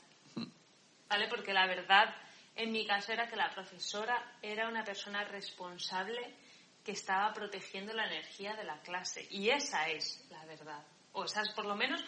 ¿vale? 1.08 1.28
Porque 1.28 1.52
la 1.52 1.66
verdad, 1.66 2.14
en 2.56 2.72
mi 2.72 2.86
caso, 2.86 3.12
era 3.12 3.28
que 3.28 3.36
la 3.36 3.50
profesora 3.50 4.36
era 4.42 4.68
una 4.68 4.84
persona 4.84 5.24
responsable 5.24 6.34
que 6.84 6.92
estaba 6.92 7.32
protegiendo 7.32 7.94
la 7.94 8.06
energía 8.06 8.54
de 8.54 8.64
la 8.64 8.78
clase. 8.80 9.26
Y 9.30 9.48
esa 9.48 9.88
es 9.88 10.26
la 10.30 10.44
verdad. 10.44 10.82
O 11.12 11.24
esa 11.24 11.42
es 11.42 11.50
por 11.54 11.64
lo 11.64 11.74
menos, 11.74 12.04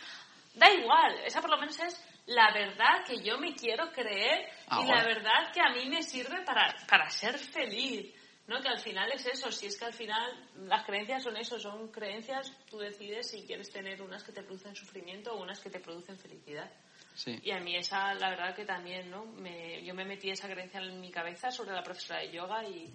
da 0.55 0.71
igual, 0.71 1.21
esa 1.25 1.41
por 1.41 1.51
lo 1.51 1.59
menos 1.59 1.79
es 1.81 2.05
la 2.27 2.53
verdad 2.53 3.05
que 3.07 3.23
yo 3.23 3.39
me 3.39 3.55
quiero 3.55 3.91
creer 3.93 4.47
y 4.47 4.51
Ahora. 4.69 4.97
la 4.97 5.05
verdad 5.05 5.53
que 5.53 5.61
a 5.61 5.71
mí 5.71 5.89
me 5.89 6.03
sirve 6.03 6.43
para, 6.45 6.75
para 6.89 7.09
ser 7.11 7.39
feliz. 7.39 8.15
¿No? 8.49 8.61
Que 8.61 8.69
al 8.69 8.79
final 8.79 9.11
es 9.11 9.27
eso, 9.27 9.51
si 9.51 9.67
es 9.67 9.77
que 9.77 9.87
al 9.87 9.93
final 9.93 10.49
las 10.69 10.87
creencias 10.87 11.25
son 11.25 11.37
eso, 11.37 11.59
son 11.59 11.91
creencias, 11.91 12.53
tú 12.71 12.79
decides 12.79 13.29
si 13.29 13.45
quieres 13.45 13.73
tener 13.73 14.01
unas 14.01 14.23
que 14.23 14.31
te 14.31 14.45
producen 14.45 14.77
sufrimiento 14.77 15.33
o 15.33 15.43
unas 15.43 15.59
que 15.59 15.69
te 15.69 15.81
producen 15.81 16.17
felicidad. 16.17 16.71
Sí. 17.17 17.41
Y 17.43 17.51
a 17.51 17.61
mí 17.61 17.75
esa, 17.75 18.15
la 18.15 18.29
verdad 18.29 18.55
que 18.55 18.67
también, 18.67 19.11
¿no? 19.11 19.25
Me, 19.25 19.83
yo 19.83 19.95
me 19.95 20.05
metí 20.05 20.31
esa 20.31 20.49
creencia 20.49 20.81
en 20.81 21.01
mi 21.01 21.11
cabeza 21.11 21.51
sobre 21.51 21.73
la 21.73 21.83
profesora 21.83 22.21
de 22.21 22.31
yoga 22.31 22.63
y, 22.63 22.93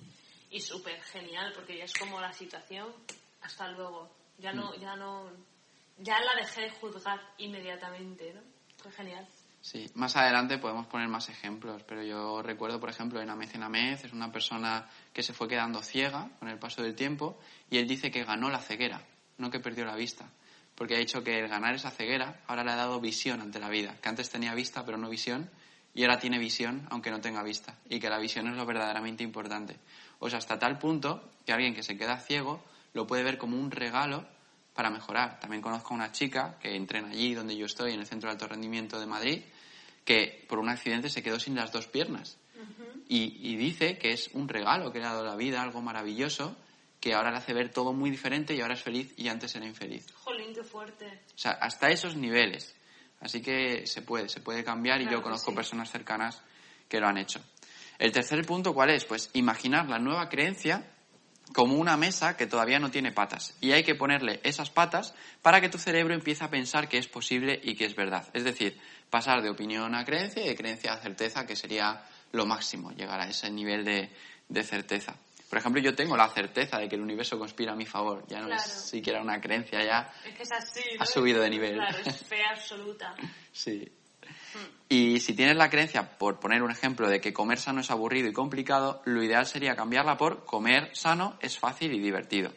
y 0.52 0.62
súper 0.62 1.02
genial, 1.02 1.52
porque 1.56 1.78
ya 1.78 1.86
es 1.86 1.94
como 1.94 2.22
la 2.22 2.32
situación, 2.32 2.94
hasta 3.42 3.68
luego. 3.70 4.16
Ya 4.38 4.54
no, 4.54 4.76
ya 4.76 4.96
no, 4.96 5.30
ya 5.98 6.20
la 6.20 6.40
dejé 6.40 6.62
de 6.62 6.70
juzgar 6.70 7.20
inmediatamente, 7.40 8.34
¿no? 8.34 8.42
Fue 8.78 8.92
genial. 8.92 9.28
Sí, 9.62 9.90
más 9.94 10.16
adelante 10.16 10.58
podemos 10.58 10.88
poner 10.88 11.08
más 11.08 11.30
ejemplos, 11.30 11.84
pero 11.84 12.04
yo 12.04 12.42
recuerdo, 12.42 12.80
por 12.80 12.90
ejemplo, 12.90 13.22
en 13.22 13.30
Amez 13.30 13.54
en 13.54 13.62
Amez, 13.62 14.04
es 14.04 14.12
una 14.12 14.32
persona 14.32 14.90
que 15.14 15.22
se 15.22 15.34
fue 15.34 15.48
quedando 15.48 15.84
ciega 15.84 16.30
con 16.40 16.48
el 16.50 16.58
paso 16.58 16.82
del 16.82 16.96
tiempo 16.96 17.40
y 17.70 17.78
él 17.78 17.88
dice 17.88 18.10
que 18.10 18.24
ganó 18.24 18.50
la 18.50 18.60
ceguera, 18.60 19.04
no 19.38 19.52
que 19.52 19.60
perdió 19.60 19.86
la 19.86 19.96
vista, 19.96 20.28
porque 20.82 20.96
ha 20.96 20.98
dicho 20.98 21.24
que 21.24 21.38
el 21.38 21.48
ganar 21.48 21.76
esa 21.76 21.92
ceguera 21.92 22.42
ahora 22.48 22.64
le 22.64 22.72
ha 22.72 22.76
dado 22.76 23.00
visión 23.00 23.40
ante 23.40 23.60
la 23.60 23.70
vida, 23.70 23.96
que 24.02 24.10
antes 24.10 24.32
tenía 24.32 24.56
vista 24.56 24.84
pero 24.84 24.98
no 24.98 25.12
visión 25.12 25.48
y 25.94 26.02
ahora 26.02 26.18
tiene 26.18 26.40
visión 26.40 26.88
aunque 26.90 27.12
no 27.12 27.22
tenga 27.22 27.44
vista 27.44 27.78
y 27.88 28.00
que 28.00 28.10
la 28.10 28.18
visión 28.18 28.48
es 28.48 28.58
lo 28.58 28.66
verdaderamente 28.66 29.22
importante. 29.24 29.76
O 30.18 30.28
sea, 30.28 30.40
hasta 30.40 30.58
tal 30.58 30.80
punto 30.80 31.30
que 31.46 31.54
alguien 31.54 31.76
que 31.76 31.84
se 31.84 31.98
queda 31.98 32.18
ciego 32.18 32.64
lo 32.94 33.06
puede 33.06 33.22
ver 33.22 33.38
como 33.38 33.60
un 33.60 33.70
regalo 33.70 34.26
para 34.74 34.90
mejorar. 34.90 35.40
También 35.40 35.62
conozco 35.62 35.94
a 35.94 35.98
una 35.98 36.12
chica 36.12 36.58
que 36.60 36.76
entrena 36.76 37.10
allí 37.10 37.36
donde 37.36 37.56
yo 37.56 37.68
estoy, 37.68 37.94
en 37.94 38.00
el 38.00 38.08
Centro 38.08 38.30
de 38.30 38.32
Alto 38.32 38.48
Rendimiento 38.48 39.00
de 39.00 39.06
Madrid, 39.06 39.44
que 40.04 40.48
por 40.50 40.58
un 40.58 40.70
accidente 40.70 41.12
se 41.12 41.22
quedó 41.22 41.40
sin 41.40 41.54
las 41.54 41.72
dos 41.72 41.86
piernas. 41.86 42.40
y, 43.08 43.56
dice 43.56 44.00
que 44.00 44.14
es 44.14 44.32
un 44.34 44.48
regalo 44.48 44.92
que 44.92 44.98
le 44.98 45.06
ha 45.06 45.14
dado 45.14 45.26
la 45.26 45.36
vida, 45.36 45.62
algo 45.62 45.84
maravilloso, 45.84 46.58
que 47.02 47.14
ahora 47.14 47.32
le 47.32 47.38
hace 47.38 47.54
ver 47.54 47.70
todo 47.70 47.92
muy 47.92 48.10
diferente 48.10 48.56
y 48.56 48.62
ahora 48.62 48.76
es 48.76 48.82
feliz 48.82 49.14
y 49.18 49.28
antes 49.28 49.54
era 49.56 49.66
infeliz. 49.66 50.06
Jolín, 50.14 50.54
qué 50.54 50.64
fuerte. 50.64 51.08
O 51.36 51.38
sea, 51.38 51.52
hasta 51.54 51.90
esos 51.90 52.16
niveles. 52.16 52.74
Así 53.20 53.42
que 53.42 53.86
se 53.86 54.02
puede, 54.02 54.30
se 54.30 54.40
puede 54.40 54.64
cambiar 54.64 55.02
y 55.02 55.10
yo 55.10 55.22
conozco 55.22 55.54
personas 55.54 55.92
cercanas 55.92 56.42
que 56.88 57.00
lo 57.00 57.08
han 57.08 57.18
hecho. 57.18 57.44
El 58.00 58.12
tercer 58.12 58.46
punto, 58.46 58.74
¿cuál 58.74 58.92
es? 58.92 59.06
Pues 59.06 59.30
imaginar 59.34 59.90
la 59.90 60.00
nueva 60.00 60.30
creencia 60.30 60.92
como 61.54 61.76
una 61.76 61.98
mesa 61.98 62.38
que 62.38 62.48
todavía 62.48 62.80
no 62.80 62.92
tiene 62.92 63.12
patas. 63.12 63.56
Y 63.62 63.72
hay 63.72 63.84
que 63.84 63.96
ponerle 63.96 64.40
esas 64.44 64.70
patas 64.70 65.14
para 65.42 65.62
que 65.62 65.70
tu 65.70 65.78
cerebro 65.78 66.14
empiece 66.14 66.44
a 66.44 66.50
pensar 66.50 66.88
que 66.88 66.98
es 66.98 67.08
posible 67.08 67.60
y 67.62 67.76
que 67.76 67.86
es 67.86 67.96
verdad. 67.96 68.28
Es 68.34 68.44
decir, 68.44 68.80
pasar 69.10 69.42
de 69.42 69.50
opinión 69.50 69.94
a 69.96 70.06
creencia 70.06 70.44
y 70.44 70.48
de 70.48 70.56
creencia 70.56 70.94
a 70.94 70.98
certeza, 70.98 71.46
que 71.46 71.56
sería 71.56 72.04
lo 72.32 72.46
máximo, 72.46 72.92
llegar 72.92 73.20
a 73.20 73.28
ese 73.28 73.52
nivel 73.52 73.84
de, 73.84 74.64
certeza. 74.64 75.16
Por 75.52 75.58
ejemplo, 75.60 75.82
yo 75.82 75.94
tengo 75.94 76.16
la 76.16 76.30
certeza 76.30 76.78
de 76.78 76.88
que 76.88 76.96
el 76.96 77.02
universo 77.02 77.38
conspira 77.38 77.74
a 77.74 77.76
mi 77.76 77.86
favor. 77.86 78.24
Ya 78.30 78.40
no 78.40 78.56
es 78.56 78.62
siquiera 78.62 79.22
una 79.22 79.42
creencia, 79.42 79.84
ya 79.84 80.10
es 80.26 80.34
que 80.34 80.44
es 80.44 80.52
así, 80.54 80.80
ha 80.98 81.06
subido 81.06 81.42
de 81.42 81.50
nivel. 81.50 81.76
Claro, 81.76 81.98
es 82.06 82.24
fe 82.26 82.42
absoluta. 82.42 83.14
sí. 83.52 83.92
Y 84.88 85.20
si 85.20 85.34
tienes 85.34 85.58
la 85.58 85.70
creencia, 85.70 86.18
por 86.18 86.40
poner 86.40 86.64
un 86.64 86.72
ejemplo, 86.72 87.10
de 87.10 87.20
que 87.20 87.34
comer 87.34 87.60
sano 87.60 87.82
es 87.82 87.92
aburrido 87.92 88.30
y 88.30 88.34
complicado, 88.34 89.02
lo 89.04 89.22
ideal 89.22 89.46
sería 89.46 89.76
cambiarla 89.76 90.16
por 90.16 90.46
comer 90.46 90.90
sano 90.94 91.38
es 91.42 91.60
fácil 91.60 91.94
y 91.94 92.00
divertido. 92.00 92.54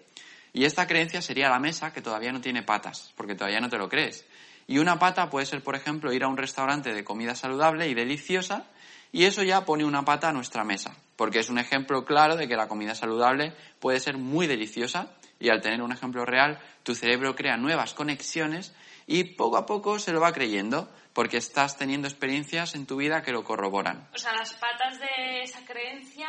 Y 0.52 0.64
esta 0.64 0.86
creencia 0.86 1.20
sería 1.20 1.48
la 1.48 1.58
mesa 1.58 1.92
que 1.92 2.00
todavía 2.00 2.30
no 2.30 2.40
tiene 2.40 2.62
patas, 2.62 3.12
porque 3.16 3.34
todavía 3.34 3.60
no 3.60 3.68
te 3.68 3.78
lo 3.78 3.88
crees. 3.88 4.24
Y 4.68 4.78
una 4.78 5.00
pata 5.00 5.30
puede 5.30 5.46
ser, 5.46 5.64
por 5.64 5.74
ejemplo, 5.74 6.12
ir 6.12 6.22
a 6.22 6.28
un 6.28 6.36
restaurante 6.36 6.94
de 6.94 7.02
comida 7.02 7.34
saludable 7.34 7.88
y 7.88 7.94
deliciosa, 7.94 8.68
y 9.10 9.24
eso 9.24 9.42
ya 9.42 9.64
pone 9.64 9.84
una 9.84 10.04
pata 10.04 10.28
a 10.28 10.32
nuestra 10.32 10.62
mesa, 10.62 10.96
porque 11.16 11.38
es 11.38 11.50
un 11.50 11.58
ejemplo 11.58 12.04
claro 12.04 12.36
de 12.36 12.48
que 12.48 12.56
la 12.56 12.68
comida 12.68 12.94
saludable 12.94 13.54
puede 13.80 14.00
ser 14.00 14.16
muy 14.16 14.46
deliciosa, 14.46 15.14
y 15.38 15.50
al 15.50 15.60
tener 15.60 15.82
un 15.82 15.92
ejemplo 15.92 16.24
real, 16.24 16.58
tu 16.82 16.94
cerebro 16.94 17.34
crea 17.34 17.56
nuevas 17.56 17.94
conexiones 17.94 18.74
y 19.06 19.24
poco 19.24 19.56
a 19.56 19.66
poco 19.66 19.98
se 19.98 20.12
lo 20.12 20.20
va 20.20 20.32
creyendo 20.32 20.88
porque 21.12 21.36
estás 21.36 21.76
teniendo 21.76 22.08
experiencias 22.08 22.74
en 22.74 22.86
tu 22.86 22.96
vida 22.96 23.22
que 23.22 23.32
lo 23.32 23.44
corroboran. 23.44 24.08
O 24.14 24.18
sea, 24.18 24.32
las 24.32 24.54
patas 24.54 24.98
de 24.98 25.42
esa 25.42 25.64
creencia 25.64 26.28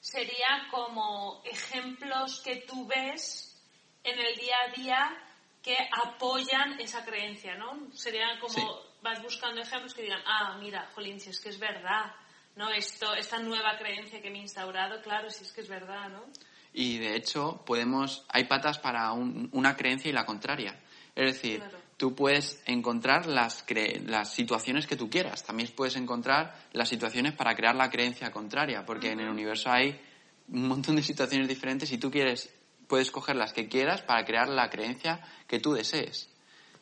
serían 0.00 0.68
como 0.70 1.42
ejemplos 1.44 2.40
que 2.42 2.64
tú 2.66 2.86
ves 2.86 3.62
en 4.02 4.18
el 4.18 4.36
día 4.36 4.56
a 4.66 4.80
día 4.80 5.24
que 5.62 5.76
apoyan 6.02 6.78
esa 6.80 7.04
creencia, 7.04 7.56
¿no? 7.56 7.90
Serían 7.94 8.38
como 8.38 8.80
vas 9.02 9.22
buscando 9.22 9.60
ejemplos 9.60 9.94
que 9.94 10.02
digan, 10.02 10.22
ah, 10.26 10.56
mira, 10.58 10.90
jolín, 10.94 11.20
si 11.20 11.30
es 11.30 11.40
que 11.40 11.50
es 11.50 11.58
verdad, 11.58 12.12
¿no? 12.56 12.70
Esto, 12.70 13.14
esta 13.14 13.38
nueva 13.38 13.76
creencia 13.78 14.20
que 14.20 14.30
me 14.30 14.38
he 14.38 14.42
instaurado, 14.42 15.00
claro, 15.02 15.30
si 15.30 15.44
es 15.44 15.52
que 15.52 15.60
es 15.60 15.68
verdad, 15.68 16.08
¿no? 16.10 16.24
Y 16.72 16.98
de 16.98 17.16
hecho, 17.16 17.62
podemos, 17.64 18.24
hay 18.28 18.44
patas 18.44 18.78
para 18.78 19.12
una 19.12 19.76
creencia 19.76 20.08
y 20.08 20.12
la 20.12 20.26
contraria. 20.26 20.80
Es 21.14 21.34
decir, 21.34 21.62
tú 21.96 22.16
puedes 22.16 22.60
encontrar 22.66 23.26
las, 23.26 23.64
las 24.06 24.34
situaciones 24.34 24.88
que 24.88 24.96
tú 24.96 25.08
quieras. 25.08 25.44
También 25.44 25.70
puedes 25.74 25.94
encontrar 25.94 26.56
las 26.72 26.88
situaciones 26.88 27.34
para 27.34 27.54
crear 27.54 27.76
la 27.76 27.90
creencia 27.90 28.32
contraria, 28.32 28.84
porque 28.84 29.12
en 29.12 29.20
el 29.20 29.28
universo 29.28 29.70
hay 29.70 30.00
un 30.48 30.66
montón 30.66 30.96
de 30.96 31.02
situaciones 31.02 31.48
diferentes 31.48 31.92
y 31.92 31.98
tú 31.98 32.10
quieres, 32.10 32.52
puedes 32.88 33.12
coger 33.12 33.36
las 33.36 33.52
que 33.52 33.68
quieras 33.68 34.02
para 34.02 34.24
crear 34.24 34.48
la 34.48 34.68
creencia 34.68 35.20
que 35.46 35.60
tú 35.60 35.74
desees. 35.74 36.28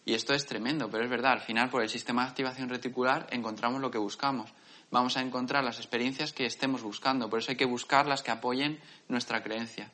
Y 0.04 0.14
esto 0.14 0.34
es 0.34 0.46
tremendo, 0.46 0.90
pero 0.90 1.04
es 1.04 1.10
verdad, 1.10 1.32
al 1.32 1.40
final 1.42 1.70
por 1.70 1.82
el 1.82 1.88
sistema 1.88 2.24
de 2.24 2.30
activación 2.30 2.68
reticular 2.68 3.26
encontramos 3.30 3.80
lo 3.80 3.90
que 3.90 3.98
buscamos. 3.98 4.52
Vamos 4.92 5.16
a 5.16 5.22
encontrar 5.22 5.64
las 5.64 5.78
experiencias 5.78 6.34
que 6.34 6.44
estemos 6.44 6.82
buscando, 6.82 7.30
por 7.30 7.38
eso 7.38 7.50
hay 7.50 7.56
que 7.56 7.64
buscar 7.64 8.06
las 8.06 8.22
que 8.22 8.30
apoyen 8.30 8.78
nuestra 9.08 9.42
creencia. 9.42 9.90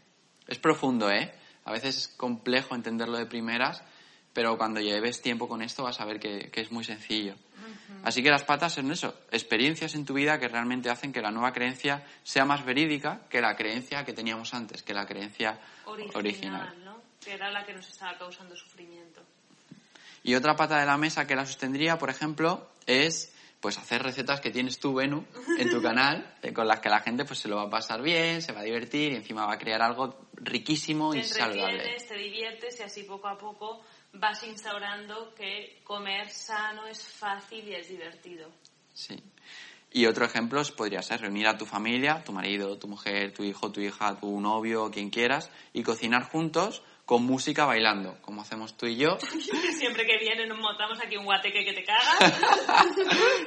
Es 0.48 0.58
profundo, 0.58 1.08
¿eh? 1.08 1.32
A 1.64 1.70
veces 1.70 1.96
es 1.96 2.08
complejo 2.08 2.74
entenderlo 2.74 3.16
de 3.16 3.24
primeras, 3.24 3.84
pero 4.32 4.58
cuando 4.58 4.80
lleves 4.80 5.22
tiempo 5.22 5.46
con 5.46 5.62
esto 5.62 5.84
vas 5.84 6.00
a 6.00 6.04
ver 6.04 6.18
que, 6.18 6.50
es 6.52 6.72
muy 6.72 6.82
sencillo. 6.82 7.36
Así 8.02 8.24
que 8.24 8.30
las 8.30 8.42
patas 8.42 8.72
son 8.72 8.90
eso, 8.90 9.14
experiencias 9.30 9.94
en 9.94 10.04
tu 10.04 10.14
vida 10.14 10.40
que 10.40 10.48
realmente 10.48 10.90
hacen 10.90 11.12
que 11.12 11.22
la 11.22 11.30
nueva 11.30 11.52
creencia 11.52 12.04
sea 12.24 12.44
más 12.44 12.64
verídica 12.64 13.20
que 13.30 13.40
la 13.40 13.54
creencia 13.54 14.04
que 14.04 14.12
teníamos 14.12 14.52
antes, 14.52 14.82
que 14.82 14.94
la 14.94 15.06
creencia 15.06 15.60
original. 16.14 16.74
¿no? 16.84 17.00
Que 17.24 17.34
era 17.34 17.52
la 17.52 17.64
que 17.64 17.72
nos 17.72 17.88
estaba 17.88 18.18
causando 18.18 18.56
sufrimiento. 18.56 19.22
Y 20.24 20.34
otra 20.34 20.56
pata 20.56 20.80
de 20.80 20.86
la 20.86 20.96
mesa 20.96 21.24
que 21.24 21.36
la 21.36 21.46
sostendría, 21.46 21.98
por 21.98 22.10
ejemplo, 22.10 22.68
es 22.86 23.32
pues 23.60 23.78
hacer 23.78 24.02
recetas 24.02 24.40
que 24.40 24.50
tienes 24.50 24.78
tú, 24.78 24.94
Benu, 24.94 25.24
en 25.58 25.70
tu 25.70 25.82
canal, 25.82 26.36
eh, 26.42 26.52
con 26.52 26.66
las 26.68 26.80
que 26.80 26.88
la 26.88 27.00
gente 27.00 27.24
pues 27.24 27.40
se 27.40 27.48
lo 27.48 27.56
va 27.56 27.64
a 27.64 27.70
pasar 27.70 28.02
bien, 28.02 28.40
se 28.42 28.52
va 28.52 28.60
a 28.60 28.64
divertir 28.64 29.12
y 29.12 29.16
encima 29.16 29.46
va 29.46 29.54
a 29.54 29.58
crear 29.58 29.82
algo 29.82 30.28
riquísimo 30.34 31.14
y 31.14 31.24
saludable. 31.24 31.96
Te 32.06 32.16
diviertes 32.16 32.78
y 32.80 32.82
así 32.82 33.02
poco 33.02 33.28
a 33.28 33.36
poco 33.36 33.82
vas 34.12 34.42
instaurando 34.44 35.34
que 35.34 35.80
comer 35.84 36.28
sano 36.30 36.86
es 36.86 37.02
fácil 37.02 37.68
y 37.68 37.74
es 37.74 37.88
divertido. 37.88 38.50
Sí. 38.94 39.16
Y 39.90 40.06
otro 40.06 40.26
ejemplo 40.26 40.62
podría 40.76 41.00
ser 41.02 41.22
reunir 41.22 41.46
a 41.46 41.56
tu 41.56 41.64
familia, 41.64 42.22
tu 42.22 42.32
marido, 42.32 42.78
tu 42.78 42.88
mujer, 42.88 43.32
tu 43.32 43.42
hijo, 43.42 43.72
tu 43.72 43.80
hija, 43.80 44.18
tu 44.20 44.38
novio, 44.40 44.90
quien 44.90 45.08
quieras, 45.08 45.50
y 45.72 45.82
cocinar 45.82 46.24
juntos 46.24 46.82
con 47.08 47.24
música 47.24 47.64
bailando, 47.64 48.18
como 48.20 48.42
hacemos 48.42 48.76
tú 48.76 48.84
y 48.84 48.96
yo. 48.96 49.16
Siempre 49.78 50.04
que 50.04 50.18
viene 50.18 50.46
nos 50.46 50.58
montamos 50.58 51.00
aquí 51.00 51.16
un 51.16 51.24
guateque 51.24 51.64
que 51.64 51.72
te 51.72 51.82
cagas. 51.82 52.34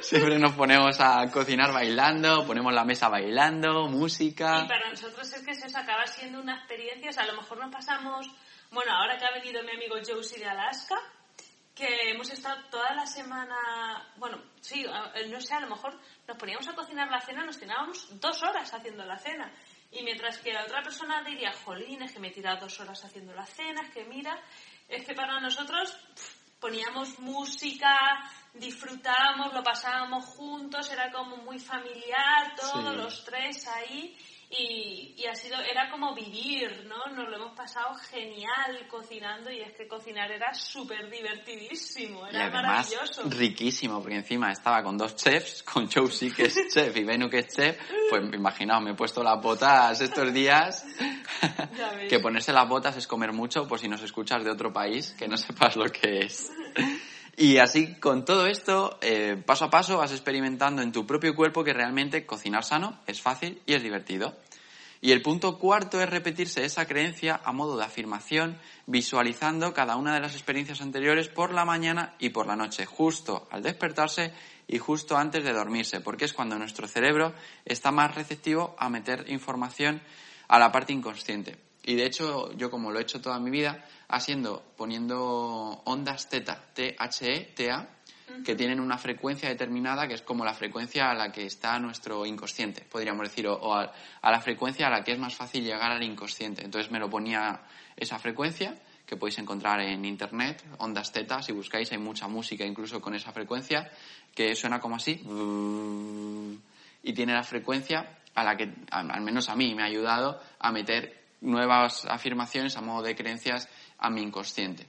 Siempre 0.02 0.36
nos 0.40 0.54
ponemos 0.54 0.98
a 0.98 1.30
cocinar 1.30 1.72
bailando, 1.72 2.44
ponemos 2.44 2.74
la 2.74 2.84
mesa 2.84 3.08
bailando, 3.08 3.86
música. 3.86 4.62
Y 4.64 4.66
para 4.66 4.90
nosotros 4.90 5.32
es 5.32 5.42
que 5.44 5.52
eso 5.52 5.78
acaba 5.78 6.04
siendo 6.08 6.40
una 6.40 6.56
experiencia, 6.56 7.10
o 7.10 7.12
sea, 7.12 7.22
a 7.22 7.28
lo 7.28 7.36
mejor 7.36 7.58
nos 7.58 7.72
pasamos 7.72 8.28
bueno, 8.72 8.90
ahora 8.90 9.18
que 9.18 9.26
ha 9.26 9.32
venido 9.32 9.62
mi 9.62 9.72
amigo 9.72 9.96
Josie 10.04 10.38
de 10.38 10.48
Alaska, 10.48 10.96
que 11.74 12.10
hemos 12.10 12.30
estado 12.30 12.58
toda 12.70 12.94
la 12.94 13.06
semana, 13.06 13.54
bueno, 14.16 14.38
sí, 14.62 14.84
no 15.28 15.40
sé, 15.42 15.54
a 15.54 15.60
lo 15.60 15.68
mejor 15.68 16.00
nos 16.26 16.36
poníamos 16.38 16.66
a 16.66 16.74
cocinar 16.74 17.10
la 17.10 17.20
cena, 17.20 17.44
nos 17.44 17.58
tirábamos 17.58 18.18
dos 18.18 18.42
horas 18.42 18.72
haciendo 18.72 19.04
la 19.04 19.18
cena. 19.18 19.52
Y 19.92 20.02
mientras 20.02 20.38
que 20.38 20.52
la 20.52 20.64
otra 20.64 20.82
persona 20.82 21.22
diría, 21.22 21.52
jolín, 21.64 22.02
es 22.02 22.12
que 22.12 22.18
me 22.18 22.28
he 22.28 22.32
tirado 22.32 22.60
dos 22.60 22.80
horas 22.80 23.04
haciendo 23.04 23.34
la 23.34 23.44
cena, 23.44 23.82
es 23.82 23.90
que 23.90 24.04
mira, 24.04 24.42
es 24.88 25.06
que 25.06 25.14
para 25.14 25.38
nosotros 25.38 25.94
poníamos 26.58 27.18
música, 27.18 27.98
disfrutábamos, 28.54 29.52
lo 29.52 29.62
pasábamos 29.62 30.24
juntos, 30.24 30.90
era 30.90 31.10
como 31.10 31.36
muy 31.38 31.58
familiar, 31.58 32.54
todos 32.56 32.96
los 32.96 33.24
tres 33.24 33.66
ahí. 33.66 34.16
Y, 34.54 35.14
y, 35.16 35.26
ha 35.26 35.34
sido, 35.34 35.58
era 35.60 35.90
como 35.90 36.14
vivir, 36.14 36.84
¿no? 36.86 37.06
Nos 37.14 37.26
lo 37.26 37.36
hemos 37.36 37.56
pasado 37.56 37.94
genial 38.10 38.86
cocinando 38.86 39.50
y 39.50 39.62
es 39.62 39.72
que 39.72 39.88
cocinar 39.88 40.30
era 40.30 40.52
súper 40.52 41.10
divertidísimo, 41.10 42.26
era 42.26 42.50
maravilloso. 42.50 43.22
riquísimo, 43.30 44.02
porque 44.02 44.16
encima 44.16 44.52
estaba 44.52 44.82
con 44.82 44.98
dos 44.98 45.16
chefs, 45.16 45.62
con 45.62 45.90
Josie 45.90 46.32
que 46.32 46.42
es 46.42 46.54
chef 46.74 46.94
y 46.94 47.02
Benu 47.02 47.30
que 47.30 47.38
es 47.38 47.48
chef, 47.48 47.78
pues 48.10 48.22
imaginaos, 48.34 48.82
me 48.82 48.90
he 48.90 48.94
puesto 48.94 49.22
las 49.22 49.40
botas 49.40 49.98
estos 50.02 50.30
días, 50.34 50.84
que 52.10 52.18
ponerse 52.18 52.52
las 52.52 52.68
botas 52.68 52.94
es 52.98 53.06
comer 53.06 53.32
mucho, 53.32 53.66
por 53.66 53.78
si 53.78 53.88
nos 53.88 54.02
escuchas 54.02 54.44
de 54.44 54.50
otro 54.50 54.70
país, 54.70 55.14
que 55.18 55.28
no 55.28 55.38
sepas 55.38 55.76
lo 55.76 55.86
que 55.86 56.26
es. 56.26 56.52
Y 57.36 57.58
así, 57.58 57.94
con 57.94 58.24
todo 58.24 58.46
esto, 58.46 58.98
eh, 59.00 59.42
paso 59.44 59.64
a 59.64 59.70
paso 59.70 59.96
vas 59.96 60.12
experimentando 60.12 60.82
en 60.82 60.92
tu 60.92 61.06
propio 61.06 61.34
cuerpo 61.34 61.64
que 61.64 61.72
realmente 61.72 62.26
cocinar 62.26 62.64
sano 62.64 63.00
es 63.06 63.22
fácil 63.22 63.62
y 63.64 63.74
es 63.74 63.82
divertido. 63.82 64.36
Y 65.00 65.10
el 65.10 65.22
punto 65.22 65.58
cuarto 65.58 66.00
es 66.00 66.08
repetirse 66.08 66.64
esa 66.64 66.86
creencia 66.86 67.40
a 67.42 67.52
modo 67.52 67.76
de 67.76 67.84
afirmación, 67.84 68.58
visualizando 68.86 69.74
cada 69.74 69.96
una 69.96 70.14
de 70.14 70.20
las 70.20 70.34
experiencias 70.34 70.80
anteriores 70.80 71.28
por 71.28 71.52
la 71.52 71.64
mañana 71.64 72.14
y 72.20 72.28
por 72.28 72.46
la 72.46 72.54
noche, 72.54 72.86
justo 72.86 73.48
al 73.50 73.64
despertarse 73.64 74.32
y 74.68 74.78
justo 74.78 75.16
antes 75.16 75.42
de 75.42 75.52
dormirse, 75.52 76.00
porque 76.00 76.26
es 76.26 76.32
cuando 76.32 76.56
nuestro 76.56 76.86
cerebro 76.86 77.34
está 77.64 77.90
más 77.90 78.14
receptivo 78.14 78.76
a 78.78 78.88
meter 78.90 79.24
información 79.28 80.00
a 80.46 80.60
la 80.60 80.70
parte 80.70 80.92
inconsciente. 80.92 81.58
Y 81.82 81.96
de 81.96 82.06
hecho, 82.06 82.52
yo 82.52 82.70
como 82.70 82.92
lo 82.92 83.00
he 83.00 83.02
hecho 83.02 83.20
toda 83.20 83.40
mi 83.40 83.50
vida, 83.50 83.84
haciendo, 84.12 84.62
poniendo 84.76 85.82
ondas 85.84 86.28
teta, 86.28 86.62
T-H-E, 86.74 87.52
T-A, 87.56 87.88
que 88.44 88.54
tienen 88.54 88.78
una 88.80 88.98
frecuencia 88.98 89.48
determinada 89.48 90.06
que 90.06 90.14
es 90.14 90.22
como 90.22 90.44
la 90.44 90.54
frecuencia 90.54 91.10
a 91.10 91.14
la 91.14 91.32
que 91.32 91.46
está 91.46 91.78
nuestro 91.78 92.24
inconsciente, 92.26 92.82
podríamos 92.82 93.28
decir, 93.28 93.46
o, 93.48 93.74
a, 93.74 93.92
la 94.22 94.40
frecuencia 94.40 94.86
a 94.86 94.90
la 94.90 95.02
que 95.02 95.12
es 95.12 95.18
más 95.18 95.34
fácil 95.34 95.64
llegar 95.64 95.90
al 95.90 96.02
inconsciente. 96.02 96.64
Entonces 96.64 96.90
me 96.90 96.98
lo 96.98 97.08
ponía 97.08 97.62
esa 97.96 98.18
frecuencia 98.18 98.74
que 99.06 99.16
podéis 99.16 99.38
encontrar 99.38 99.80
en 99.80 100.04
internet, 100.04 100.62
ondas 100.78 101.10
teta, 101.10 101.42
si 101.42 101.52
buscáis 101.52 101.90
hay 101.92 101.98
mucha 101.98 102.28
música 102.28 102.64
incluso 102.64 103.00
con 103.00 103.14
esa 103.14 103.32
frecuencia, 103.32 103.90
que 104.34 104.54
suena 104.54 104.78
como 104.78 104.96
así, 104.96 105.20
y 107.02 107.12
tiene 107.12 107.34
la 107.34 107.42
frecuencia 107.42 108.18
a 108.34 108.44
la 108.44 108.56
que, 108.56 108.72
al 108.90 109.20
menos 109.22 109.48
a 109.48 109.56
mí, 109.56 109.74
me 109.74 109.82
ha 109.82 109.86
ayudado 109.86 110.40
a 110.58 110.72
meter 110.72 111.22
nuevas 111.42 112.06
afirmaciones 112.06 112.76
a 112.76 112.80
modo 112.80 113.02
de 113.02 113.14
creencias 113.14 113.68
a 114.02 114.10
mi 114.10 114.20
inconsciente. 114.20 114.86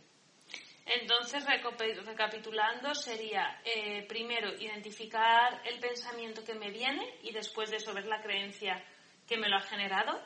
Entonces, 0.86 1.46
recapitulando, 1.46 2.94
sería 2.94 3.62
eh, 3.64 4.06
primero 4.08 4.54
identificar 4.54 5.62
el 5.66 5.80
pensamiento 5.80 6.44
que 6.44 6.56
me 6.56 6.72
viene 6.72 7.20
y 7.22 7.32
después 7.32 7.70
de 7.70 7.78
eso 7.78 7.94
ver 7.94 8.06
la 8.06 8.22
creencia 8.22 8.84
que 9.26 9.38
me 9.38 9.48
lo 9.48 9.58
ha 9.58 9.62
generado, 9.62 10.20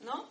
¿no? 0.00 0.30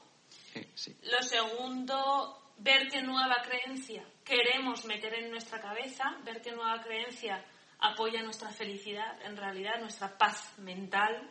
Sí, 0.76 0.96
Lo 1.04 1.24
segundo, 1.24 2.54
ver 2.58 2.90
qué 2.90 3.02
nueva 3.02 3.38
creencia 3.44 4.06
queremos 4.24 4.86
meter 4.86 5.16
en 5.16 5.32
nuestra 5.32 5.60
cabeza, 5.60 6.04
ver 6.24 6.42
qué 6.42 6.52
nueva 6.52 6.80
creencia 6.82 7.44
apoya 7.80 8.22
nuestra 8.22 8.50
felicidad, 8.50 9.20
en 9.24 9.36
realidad 9.36 9.80
nuestra 9.80 10.16
paz 10.18 10.60
mental. 10.60 11.28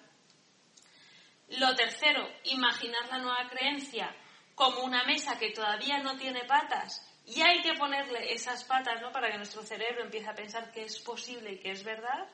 Lo 1.51 1.75
tercero, 1.77 2.29
imaginar 2.45 3.09
la 3.09 3.19
nueva 3.19 3.49
creencia 3.49 4.13
como 4.61 4.83
una 4.83 5.05
mesa 5.05 5.39
que 5.39 5.53
todavía 5.53 6.03
no 6.03 6.19
tiene 6.19 6.45
patas 6.45 7.01
y 7.25 7.41
hay 7.41 7.63
que 7.63 7.73
ponerle 7.79 8.31
esas 8.35 8.63
patas 8.65 9.01
¿no? 9.01 9.11
para 9.11 9.31
que 9.31 9.39
nuestro 9.39 9.63
cerebro 9.63 10.05
empiece 10.05 10.29
a 10.29 10.35
pensar 10.35 10.71
que 10.71 10.83
es 10.83 10.99
posible 10.99 11.53
y 11.53 11.59
que 11.61 11.71
es 11.71 11.83
verdad. 11.83 12.29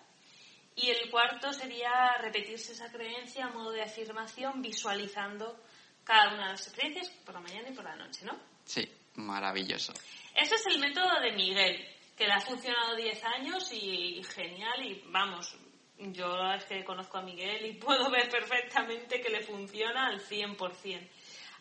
Y 0.75 0.91
el 0.91 1.09
cuarto 1.09 1.53
sería 1.53 2.19
repetirse 2.21 2.73
esa 2.73 2.91
creencia 2.91 3.45
a 3.45 3.51
modo 3.51 3.71
de 3.71 3.83
afirmación, 3.83 4.61
visualizando 4.61 5.57
cada 6.03 6.35
una 6.35 6.47
de 6.47 6.51
las 6.55 6.69
creencias 6.73 7.11
por 7.25 7.37
la 7.37 7.43
mañana 7.43 7.69
y 7.69 7.75
por 7.75 7.85
la 7.85 7.95
noche, 7.95 8.25
¿no? 8.25 8.37
Sí, 8.65 8.85
maravilloso. 9.15 9.93
Ese 10.35 10.57
es 10.57 10.67
el 10.67 10.81
método 10.81 11.21
de 11.21 11.31
Miguel, 11.31 11.87
que 12.17 12.27
le 12.27 12.33
ha 12.33 12.41
funcionado 12.41 12.97
10 12.97 13.25
años 13.25 13.73
y, 13.73 14.21
genial. 14.35 14.85
Y 14.85 15.01
vamos, 15.07 15.57
yo 15.97 16.37
es 16.57 16.65
que 16.65 16.85
conozco 16.85 17.19
a 17.19 17.23
Miguel 17.23 17.67
y 17.67 17.75
puedo 17.75 18.11
ver 18.11 18.29
perfectamente 18.29 19.21
que 19.21 19.31
le 19.31 19.43
funciona 19.43 20.09
al 20.09 20.21
100%. 20.21 21.09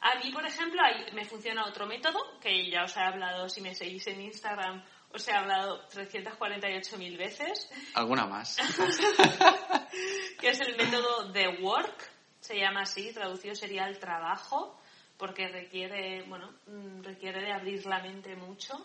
A 0.02 0.20
mí, 0.20 0.32
por 0.32 0.46
ejemplo, 0.46 0.82
me 1.14 1.26
funciona 1.26 1.66
otro 1.66 1.86
método, 1.86 2.40
que 2.40 2.70
ya 2.70 2.84
os 2.84 2.96
he 2.96 3.00
hablado, 3.00 3.50
si 3.50 3.62
me 3.62 3.74
seguís 3.74 4.06
en 4.08 4.22
Instagram, 4.22 4.84
os 5.12 5.28
he 5.28 5.32
hablado 5.32 5.88
348.000 5.90 7.18
veces. 7.18 7.70
¿Alguna 7.94 8.26
más? 8.26 8.58
que 10.40 10.50
es 10.50 10.60
el 10.60 10.76
método 10.76 11.32
de 11.32 11.48
work, 11.62 12.12
se 12.40 12.58
llama 12.58 12.82
así, 12.82 13.14
traducido 13.14 13.56
sería 13.56 13.88
el 13.88 13.98
trabajo, 13.98 14.80
porque 15.18 15.48
requiere, 15.48 16.24
bueno, 16.24 16.54
mm, 16.68 17.02
requiere 17.02 17.42
de 17.42 17.54
abrir 17.54 17.86
la 17.86 18.02
mente 18.02 18.36
mucho. 18.36 18.76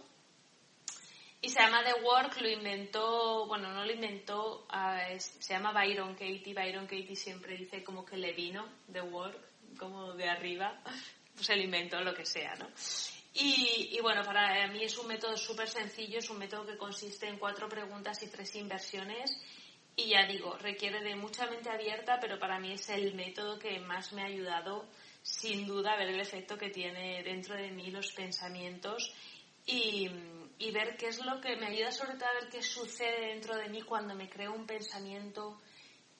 Y 1.42 1.49
se 1.49 1.61
llama 1.61 1.83
The 1.83 2.03
Work, 2.03 2.38
lo 2.42 2.51
inventó, 2.51 3.46
bueno, 3.46 3.73
no 3.73 3.85
lo 3.85 3.90
inventó, 3.90 4.66
ah, 4.68 5.01
se 5.18 5.55
llama 5.55 5.73
Byron 5.73 6.12
Katie. 6.12 6.53
Byron 6.55 6.85
Katie 6.85 7.16
siempre 7.16 7.57
dice 7.57 7.83
como 7.83 8.05
que 8.05 8.18
le 8.18 8.35
vino 8.35 8.68
The 8.92 9.01
Work 9.01 9.50
como 9.81 10.12
de 10.12 10.29
arriba, 10.29 10.79
pues 11.35 11.49
el 11.49 11.62
invento, 11.62 11.99
lo 12.03 12.14
que 12.14 12.27
sea, 12.27 12.55
¿no? 12.57 12.69
Y, 13.33 13.99
bueno, 14.03 14.23
para 14.25 14.66
mí 14.69 14.85
es 14.85 14.99
un 14.99 15.07
método 15.07 15.37
súper 15.37 15.69
sencillo, 15.69 16.19
es 16.19 16.29
un 16.29 16.38
método 16.38 16.66
que 16.66 16.77
consiste 16.77 17.27
en 17.27 17.38
cuatro 17.38 17.69
preguntas 17.69 18.23
y 18.23 18.29
tres 18.29 18.55
inversiones. 18.57 19.40
Y 19.97 20.11
ya 20.11 20.27
digo, 20.27 20.57
requiere 20.59 21.01
de 21.01 21.16
mucha 21.16 21.47
mente 21.47 21.71
abierta, 21.71 22.19
pero 22.21 22.38
para 22.38 22.59
mí 22.59 22.73
es 22.73 22.88
el 22.90 23.14
método 23.14 23.59
que 23.59 23.79
más 23.81 24.12
me 24.12 24.23
ha 24.23 24.27
ayudado, 24.27 24.87
sin 25.23 25.66
duda, 25.66 25.93
a 25.93 25.97
ver 25.97 26.09
el 26.09 26.21
efecto 26.21 26.59
que 26.59 26.71
tiene 26.71 27.23
dentro 27.23 27.55
de 27.55 27.71
mí 27.71 27.90
los 27.90 28.12
pensamientos 28.12 29.12
y, 29.66 30.11
y 30.59 30.71
ver 30.73 30.97
qué 30.97 31.09
es 31.09 31.25
lo 31.25 31.40
que 31.40 31.57
me 31.57 31.66
ayuda 31.66 31.93
sobre 31.93 32.14
todo 32.14 32.29
a 32.29 32.40
ver 32.40 32.49
qué 32.51 32.62
sucede 32.62 33.29
dentro 33.29 33.57
de 33.57 33.69
mí 33.69 33.83
cuando 33.83 34.14
me 34.14 34.29
creo 34.29 34.55
un 34.55 34.66
pensamiento 34.66 35.61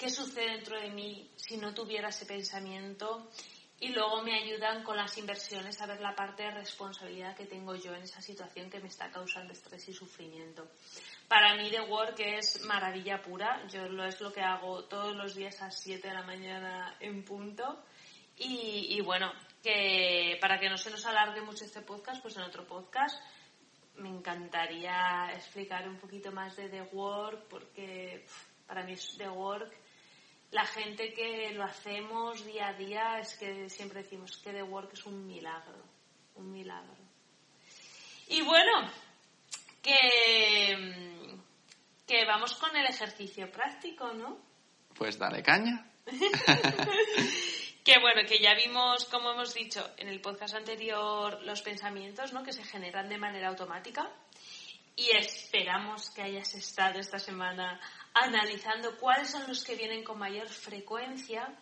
qué 0.01 0.09
sucede 0.09 0.53
dentro 0.53 0.81
de 0.81 0.89
mí 0.89 1.31
si 1.37 1.59
no 1.59 1.75
tuviera 1.75 2.09
ese 2.09 2.25
pensamiento 2.25 3.31
y 3.79 3.89
luego 3.89 4.23
me 4.23 4.35
ayudan 4.35 4.83
con 4.83 4.97
las 4.97 5.19
inversiones 5.19 5.79
a 5.81 5.87
ver 5.87 6.01
la 6.01 6.15
parte 6.15 6.43
de 6.43 6.53
responsabilidad 6.53 7.37
que 7.37 7.45
tengo 7.45 7.75
yo 7.77 7.95
en 7.95 8.05
esa 8.05 8.23
situación 8.23 8.71
que 8.71 8.81
me 8.81 8.89
está 8.89 9.11
causando 9.11 9.53
estrés 9.53 9.87
y 9.91 9.93
sufrimiento. 9.93 10.69
Para 11.29 11.55
mí 11.55 11.71
The 11.71 11.83
Work 11.83 12.19
es 12.21 12.65
maravilla 12.65 13.21
pura, 13.21 13.67
yo 13.69 13.89
lo 13.89 14.07
es 14.07 14.19
lo 14.23 14.33
que 14.33 14.41
hago 14.41 14.85
todos 14.85 15.15
los 15.15 15.35
días 15.35 15.61
a 15.61 15.71
7 15.71 16.09
de 16.09 16.15
la 16.15 16.23
mañana 16.23 16.97
en 16.99 17.23
punto. 17.23 17.85
Y, 18.43 18.99
bueno, 19.03 19.31
que 19.63 20.39
para 20.41 20.59
que 20.59 20.71
no 20.71 20.79
se 20.79 20.91
nos 20.91 21.05
alargue 21.05 21.43
mucho 21.43 21.67
este 21.67 21.83
podcast, 21.83 22.23
pues 22.23 22.39
en 22.39 22.43
otro 22.45 22.67
podcast. 22.67 23.23
Me 23.97 24.09
encantaría 24.09 25.31
explicar 25.35 25.87
un 25.87 25.99
poquito 25.99 26.33
más 26.33 26.57
de 26.57 26.71
The 26.71 26.83
Work 26.93 27.49
porque 27.51 28.25
para 28.67 28.83
mí 28.83 28.95
The 29.19 29.29
Work 29.29 29.80
la 30.51 30.67
gente 30.67 31.13
que 31.13 31.53
lo 31.53 31.65
hacemos 31.65 32.45
día 32.45 32.69
a 32.69 32.73
día 32.73 33.21
es 33.21 33.37
que 33.37 33.69
siempre 33.69 34.03
decimos 34.03 34.37
que 34.39 34.53
The 34.53 34.63
Work 34.63 34.95
es 34.95 35.07
un 35.07 35.27
milagro, 35.27 35.85
un 36.35 36.51
milagro. 36.51 36.97
Y 38.29 38.43
bueno, 38.43 38.91
que, 39.83 41.37
que 42.07 42.25
vamos 42.25 42.55
con 42.55 42.75
el 42.77 42.87
ejercicio 42.87 43.51
práctico, 43.51 44.13
¿no? 44.13 44.39
Pues 44.95 45.19
dale 45.19 45.43
caña. 45.43 45.87
que 47.85 47.99
bueno, 48.01 48.23
que 48.29 48.39
ya 48.41 48.55
vimos, 48.55 49.05
como 49.07 49.31
hemos 49.31 49.55
dicho 49.55 49.89
en 49.97 50.09
el 50.09 50.21
podcast 50.21 50.55
anterior, 50.55 51.41
los 51.43 51.63
pensamientos, 51.63 52.33
¿no? 52.33 52.43
Que 52.43 52.53
se 52.53 52.65
generan 52.65 53.09
de 53.09 53.19
manera 53.19 53.49
automática. 53.49 54.11
Y 54.97 55.17
esperamos 55.17 56.11
que 56.11 56.23
hayas 56.23 56.55
estado 56.55 56.99
esta 56.99 57.19
semana 57.19 57.81
analizando 58.15 58.97
cuáles 58.97 59.31
son 59.31 59.47
los 59.47 59.65
que 59.65 59.77
vienen 59.77 60.05
con 60.05 60.19
mayor 60.19 60.49
frecuencia. 60.49 61.55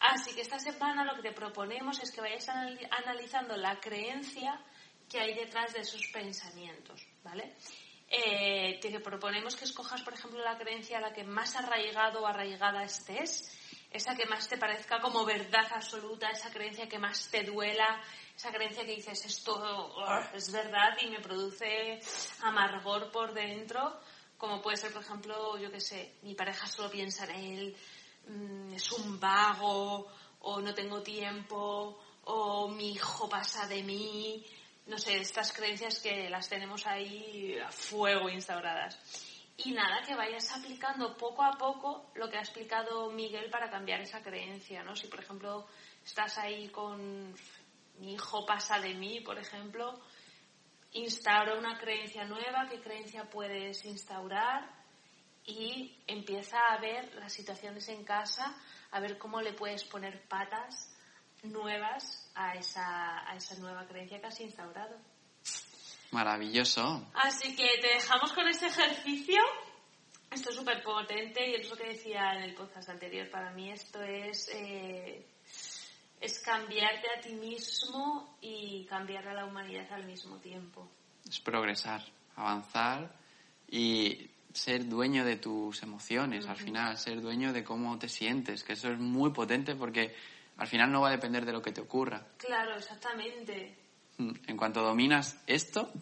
Así 0.00 0.34
que 0.34 0.42
esta 0.42 0.58
semana 0.58 1.04
lo 1.04 1.14
que 1.14 1.22
te 1.22 1.32
proponemos 1.32 2.02
es 2.02 2.10
que 2.10 2.20
vayas 2.20 2.48
analizando 2.48 3.56
la 3.56 3.80
creencia 3.80 4.60
que 5.08 5.20
hay 5.20 5.34
detrás 5.34 5.72
de 5.72 5.80
esos 5.80 6.06
pensamientos, 6.12 7.06
¿vale? 7.22 7.54
Eh, 8.08 8.78
te 8.80 9.00
proponemos 9.00 9.56
que 9.56 9.64
escojas, 9.64 10.02
por 10.02 10.14
ejemplo, 10.14 10.42
la 10.42 10.58
creencia 10.58 10.98
a 10.98 11.00
la 11.00 11.12
que 11.12 11.24
más 11.24 11.56
arraigado 11.56 12.22
o 12.22 12.26
arraigada 12.26 12.84
estés, 12.84 13.50
esa 13.90 14.14
que 14.14 14.26
más 14.26 14.48
te 14.48 14.58
parezca 14.58 15.00
como 15.00 15.24
verdad 15.24 15.66
absoluta, 15.72 16.30
esa 16.30 16.50
creencia 16.50 16.88
que 16.88 16.98
más 16.98 17.28
te 17.30 17.44
duela, 17.44 18.02
esa 18.36 18.52
creencia 18.52 18.84
que 18.84 18.96
dices 18.96 19.24
esto 19.24 19.54
oh, 19.54 20.20
es 20.34 20.52
verdad 20.52 20.96
y 21.00 21.06
me 21.06 21.20
produce 21.20 22.00
amargor 22.42 23.10
por 23.10 23.32
dentro, 23.32 24.00
como 24.38 24.60
puede 24.60 24.76
ser, 24.76 24.92
por 24.92 25.02
ejemplo, 25.02 25.58
yo 25.58 25.70
qué 25.70 25.80
sé, 25.80 26.14
mi 26.22 26.34
pareja 26.34 26.66
solo 26.66 26.90
piensa 26.90 27.24
en 27.24 27.30
él, 27.36 27.76
mm, 28.28 28.74
es 28.74 28.92
un 28.92 29.18
vago, 29.20 30.08
o 30.40 30.60
no 30.60 30.74
tengo 30.74 31.02
tiempo, 31.02 31.98
o 32.24 32.68
mi 32.68 32.92
hijo 32.92 33.28
pasa 33.28 33.66
de 33.66 33.82
mí, 33.82 34.44
no 34.86 34.98
sé, 34.98 35.16
estas 35.16 35.52
creencias 35.52 36.00
que 36.00 36.28
las 36.28 36.48
tenemos 36.48 36.86
ahí 36.86 37.58
a 37.58 37.70
fuego 37.70 38.28
instauradas. 38.28 38.98
Y 39.56 39.72
nada, 39.72 40.02
que 40.02 40.14
vayas 40.14 40.50
aplicando 40.52 41.16
poco 41.16 41.42
a 41.42 41.52
poco 41.52 42.10
lo 42.14 42.28
que 42.28 42.36
ha 42.36 42.40
explicado 42.40 43.10
Miguel 43.10 43.50
para 43.50 43.70
cambiar 43.70 44.00
esa 44.00 44.22
creencia, 44.22 44.82
¿no? 44.82 44.96
Si, 44.96 45.06
por 45.06 45.20
ejemplo, 45.20 45.66
estás 46.04 46.38
ahí 46.38 46.68
con 46.68 47.32
mi 47.98 48.14
hijo 48.14 48.44
pasa 48.44 48.80
de 48.80 48.94
mí, 48.94 49.20
por 49.20 49.38
ejemplo, 49.38 50.00
instaura 50.94 51.58
una 51.58 51.78
creencia 51.78 52.24
nueva, 52.24 52.66
qué 52.70 52.80
creencia 52.80 53.28
puedes 53.28 53.84
instaurar 53.84 54.68
y 55.44 56.02
empieza 56.06 56.58
a 56.70 56.78
ver 56.78 57.14
las 57.16 57.32
situaciones 57.32 57.88
en 57.88 58.04
casa, 58.04 58.56
a 58.90 59.00
ver 59.00 59.18
cómo 59.18 59.42
le 59.42 59.52
puedes 59.52 59.84
poner 59.84 60.26
patas 60.28 60.90
nuevas 61.42 62.30
a 62.34 62.54
esa, 62.54 63.28
a 63.28 63.36
esa 63.36 63.56
nueva 63.56 63.86
creencia 63.86 64.20
que 64.20 64.26
has 64.26 64.40
instaurado. 64.40 64.96
Maravilloso. 66.12 67.10
Así 67.14 67.56
que 67.56 67.66
te 67.80 67.88
dejamos 67.88 68.32
con 68.32 68.46
este 68.48 68.66
ejercicio. 68.66 69.40
Esto 70.30 70.50
es 70.50 70.56
súper 70.56 70.82
potente 70.82 71.48
y 71.48 71.54
es 71.54 71.68
lo 71.68 71.76
que 71.76 71.88
decía 71.88 72.34
en 72.36 72.44
el 72.44 72.54
podcast 72.54 72.88
anterior. 72.88 73.28
Para 73.30 73.50
mí 73.50 73.70
esto 73.70 74.00
es 74.02 74.48
eh, 74.54 75.26
es 76.24 76.38
cambiarte 76.40 77.06
a 77.16 77.20
ti 77.20 77.34
mismo 77.34 78.36
y 78.40 78.84
cambiar 78.86 79.28
a 79.28 79.34
la 79.34 79.44
humanidad 79.44 79.92
al 79.92 80.06
mismo 80.06 80.36
tiempo. 80.36 80.88
Es 81.28 81.38
progresar, 81.40 82.02
avanzar 82.36 83.14
y 83.70 84.30
ser 84.52 84.88
dueño 84.88 85.24
de 85.24 85.36
tus 85.36 85.82
emociones 85.82 86.46
al 86.46 86.56
final, 86.56 86.96
ser 86.96 87.20
dueño 87.20 87.52
de 87.52 87.62
cómo 87.62 87.98
te 87.98 88.08
sientes, 88.08 88.64
que 88.64 88.72
eso 88.72 88.90
es 88.90 88.98
muy 88.98 89.30
potente 89.30 89.74
porque 89.74 90.14
al 90.56 90.66
final 90.66 90.90
no 90.90 91.00
va 91.02 91.08
a 91.08 91.12
depender 91.12 91.44
de 91.44 91.52
lo 91.52 91.60
que 91.60 91.72
te 91.72 91.80
ocurra. 91.80 92.26
Claro, 92.38 92.76
exactamente. 92.76 93.76
Mm, 94.18 94.32
En 94.46 94.56
cuanto 94.56 94.82
dominas 94.82 95.36
esto, 95.46 95.92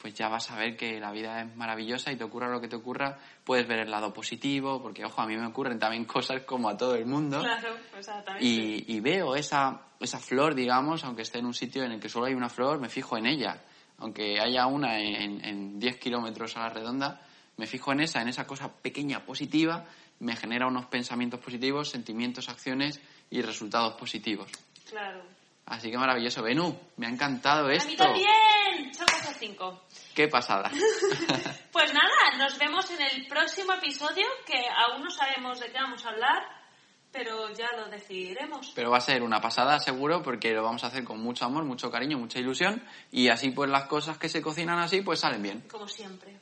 pues 0.00 0.14
ya 0.14 0.28
vas 0.28 0.50
a 0.50 0.56
ver 0.56 0.76
que 0.76 1.00
la 1.00 1.10
vida 1.10 1.42
es 1.42 1.56
maravillosa 1.56 2.12
y 2.12 2.16
te 2.16 2.24
ocurra 2.24 2.48
lo 2.48 2.60
que 2.60 2.68
te 2.68 2.76
ocurra, 2.76 3.18
puedes 3.44 3.66
ver 3.66 3.80
el 3.80 3.90
lado 3.90 4.12
positivo, 4.12 4.82
porque 4.82 5.04
ojo, 5.04 5.22
a 5.22 5.26
mí 5.26 5.36
me 5.36 5.46
ocurren 5.46 5.78
también 5.78 6.04
cosas 6.06 6.42
como 6.42 6.68
a 6.68 6.76
todo 6.76 6.94
el 6.94 7.06
mundo. 7.06 7.40
Claro, 7.40 7.76
exactamente. 7.96 8.46
Y, 8.46 8.84
y 8.88 9.00
veo 9.00 9.34
esa, 9.34 9.80
esa 10.00 10.18
flor, 10.18 10.54
digamos, 10.54 11.04
aunque 11.04 11.22
esté 11.22 11.38
en 11.38 11.46
un 11.46 11.54
sitio 11.54 11.82
en 11.84 11.92
el 11.92 12.00
que 12.00 12.08
solo 12.08 12.26
hay 12.26 12.34
una 12.34 12.48
flor, 12.48 12.78
me 12.78 12.88
fijo 12.88 13.16
en 13.16 13.26
ella. 13.26 13.62
Aunque 13.98 14.38
haya 14.38 14.66
una 14.66 14.98
en, 15.00 15.42
en 15.42 15.78
10 15.78 15.98
kilómetros 15.98 16.56
a 16.56 16.60
la 16.60 16.68
redonda, 16.68 17.22
me 17.56 17.66
fijo 17.66 17.92
en 17.92 18.00
esa, 18.00 18.20
en 18.20 18.28
esa 18.28 18.46
cosa 18.46 18.70
pequeña, 18.70 19.24
positiva, 19.24 19.86
me 20.20 20.36
genera 20.36 20.66
unos 20.66 20.86
pensamientos 20.86 21.40
positivos, 21.40 21.90
sentimientos, 21.90 22.48
acciones 22.48 23.00
y 23.30 23.40
resultados 23.40 23.94
positivos. 23.94 24.50
Claro. 24.88 25.35
Así 25.66 25.90
que 25.90 25.98
maravilloso. 25.98 26.42
Benú, 26.42 26.78
me 26.96 27.06
ha 27.06 27.10
encantado 27.10 27.68
esto. 27.68 27.88
A 27.88 27.90
mí 27.90 27.96
también. 27.96 28.92
Chocas 28.92 29.28
a 29.28 29.34
cinco. 29.34 29.82
Qué 30.14 30.28
pasada. 30.28 30.70
Pues 31.76 31.92
nada, 31.92 32.38
nos 32.38 32.58
vemos 32.58 32.90
en 32.90 33.02
el 33.02 33.26
próximo 33.26 33.74
episodio, 33.74 34.24
que 34.46 34.66
aún 34.66 35.04
no 35.04 35.10
sabemos 35.10 35.60
de 35.60 35.66
qué 35.66 35.74
vamos 35.74 36.02
a 36.06 36.08
hablar, 36.08 36.42
pero 37.12 37.52
ya 37.52 37.70
lo 37.76 37.90
decidiremos. 37.90 38.72
Pero 38.74 38.90
va 38.90 38.96
a 38.96 39.02
ser 39.02 39.22
una 39.22 39.42
pasada 39.42 39.78
seguro 39.78 40.22
porque 40.22 40.52
lo 40.52 40.62
vamos 40.62 40.84
a 40.84 40.86
hacer 40.86 41.04
con 41.04 41.20
mucho 41.20 41.44
amor, 41.44 41.64
mucho 41.64 41.90
cariño, 41.90 42.16
mucha 42.16 42.38
ilusión 42.38 42.82
y 43.12 43.28
así 43.28 43.50
pues 43.50 43.68
las 43.68 43.84
cosas 43.84 44.16
que 44.16 44.30
se 44.30 44.40
cocinan 44.40 44.78
así 44.78 45.02
pues 45.02 45.20
salen 45.20 45.42
bien. 45.42 45.68
Como 45.70 45.86
siempre. 45.86 46.40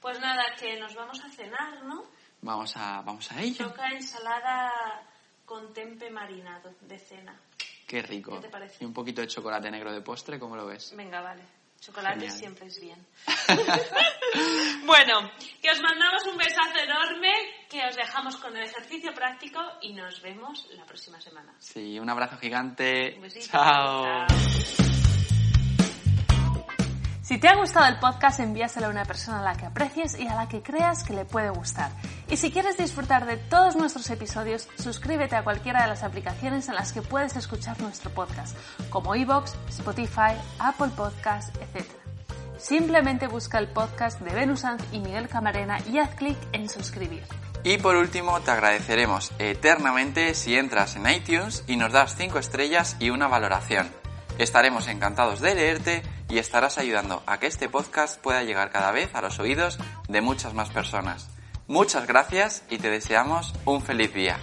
Pues 0.00 0.18
nada, 0.20 0.42
que 0.58 0.80
nos 0.80 0.94
vamos 0.94 1.20
a 1.22 1.28
cenar, 1.28 1.84
¿no? 1.84 2.04
Vamos 2.40 2.74
a, 2.76 3.02
vamos 3.02 3.30
a 3.30 3.42
ello. 3.42 3.68
Toca 3.68 3.90
ensalada 3.90 4.72
con 5.44 5.72
tempe 5.74 6.10
marinado 6.10 6.74
de 6.80 6.98
cena. 6.98 7.38
Qué 7.92 8.00
rico. 8.00 8.36
¿Qué 8.36 8.46
te 8.46 8.48
parece? 8.48 8.82
Y 8.82 8.86
un 8.86 8.94
poquito 8.94 9.20
de 9.20 9.26
chocolate 9.26 9.70
negro 9.70 9.92
de 9.92 10.00
postre, 10.00 10.38
¿cómo 10.38 10.56
lo 10.56 10.64
ves? 10.64 10.94
Venga, 10.96 11.20
vale. 11.20 11.42
Chocolate 11.78 12.20
Genial. 12.20 12.38
siempre 12.38 12.66
es 12.68 12.80
bien. 12.80 13.06
bueno, 14.86 15.30
que 15.60 15.70
os 15.70 15.82
mandamos 15.82 16.26
un 16.26 16.38
besazo 16.38 16.78
enorme, 16.82 17.30
que 17.68 17.84
os 17.86 17.94
dejamos 17.94 18.36
con 18.36 18.56
el 18.56 18.64
ejercicio 18.64 19.12
práctico 19.12 19.60
y 19.82 19.92
nos 19.92 20.22
vemos 20.22 20.68
la 20.70 20.86
próxima 20.86 21.20
semana. 21.20 21.54
Sí, 21.58 21.98
un 21.98 22.08
abrazo 22.08 22.38
gigante. 22.38 23.16
Un 23.16 23.22
besito. 23.24 23.48
Chao. 23.50 24.26
Si 27.22 27.38
te 27.38 27.46
ha 27.46 27.54
gustado 27.54 27.86
el 27.86 28.00
podcast, 28.00 28.40
envíaselo 28.40 28.88
a 28.88 28.90
una 28.90 29.04
persona 29.04 29.38
a 29.38 29.44
la 29.44 29.54
que 29.54 29.64
aprecies 29.64 30.18
y 30.18 30.26
a 30.26 30.34
la 30.34 30.48
que 30.48 30.60
creas 30.60 31.04
que 31.04 31.14
le 31.14 31.24
puede 31.24 31.50
gustar. 31.50 31.92
Y 32.28 32.36
si 32.36 32.50
quieres 32.50 32.76
disfrutar 32.76 33.26
de 33.26 33.36
todos 33.36 33.76
nuestros 33.76 34.10
episodios, 34.10 34.68
suscríbete 34.76 35.36
a 35.36 35.44
cualquiera 35.44 35.82
de 35.82 35.88
las 35.88 36.02
aplicaciones 36.02 36.68
en 36.68 36.74
las 36.74 36.92
que 36.92 37.00
puedes 37.00 37.36
escuchar 37.36 37.80
nuestro 37.80 38.10
podcast, 38.10 38.56
como 38.90 39.14
iVoox, 39.14 39.54
Spotify, 39.68 40.34
Apple 40.58 40.90
Podcasts, 40.96 41.52
etc. 41.60 41.86
Simplemente 42.58 43.28
busca 43.28 43.60
el 43.60 43.68
podcast 43.68 44.20
de 44.20 44.34
Venusant 44.34 44.82
y 44.92 44.98
Miguel 44.98 45.28
Camarena 45.28 45.78
y 45.88 45.98
haz 45.98 46.16
clic 46.16 46.36
en 46.50 46.68
suscribir. 46.68 47.22
Y 47.62 47.78
por 47.78 47.94
último, 47.94 48.40
te 48.40 48.50
agradeceremos 48.50 49.30
eternamente 49.38 50.34
si 50.34 50.56
entras 50.56 50.96
en 50.96 51.08
iTunes 51.08 51.62
y 51.68 51.76
nos 51.76 51.92
das 51.92 52.16
5 52.16 52.40
estrellas 52.40 52.96
y 52.98 53.10
una 53.10 53.28
valoración. 53.28 54.01
Estaremos 54.38 54.88
encantados 54.88 55.40
de 55.40 55.54
leerte 55.54 56.02
y 56.28 56.38
estarás 56.38 56.78
ayudando 56.78 57.22
a 57.26 57.38
que 57.38 57.46
este 57.46 57.68
podcast 57.68 58.20
pueda 58.20 58.42
llegar 58.42 58.70
cada 58.70 58.90
vez 58.92 59.14
a 59.14 59.20
los 59.20 59.38
oídos 59.38 59.78
de 60.08 60.20
muchas 60.20 60.54
más 60.54 60.70
personas. 60.70 61.28
Muchas 61.68 62.06
gracias 62.06 62.64
y 62.70 62.78
te 62.78 62.90
deseamos 62.90 63.54
un 63.64 63.82
feliz 63.82 64.12
día. 64.12 64.38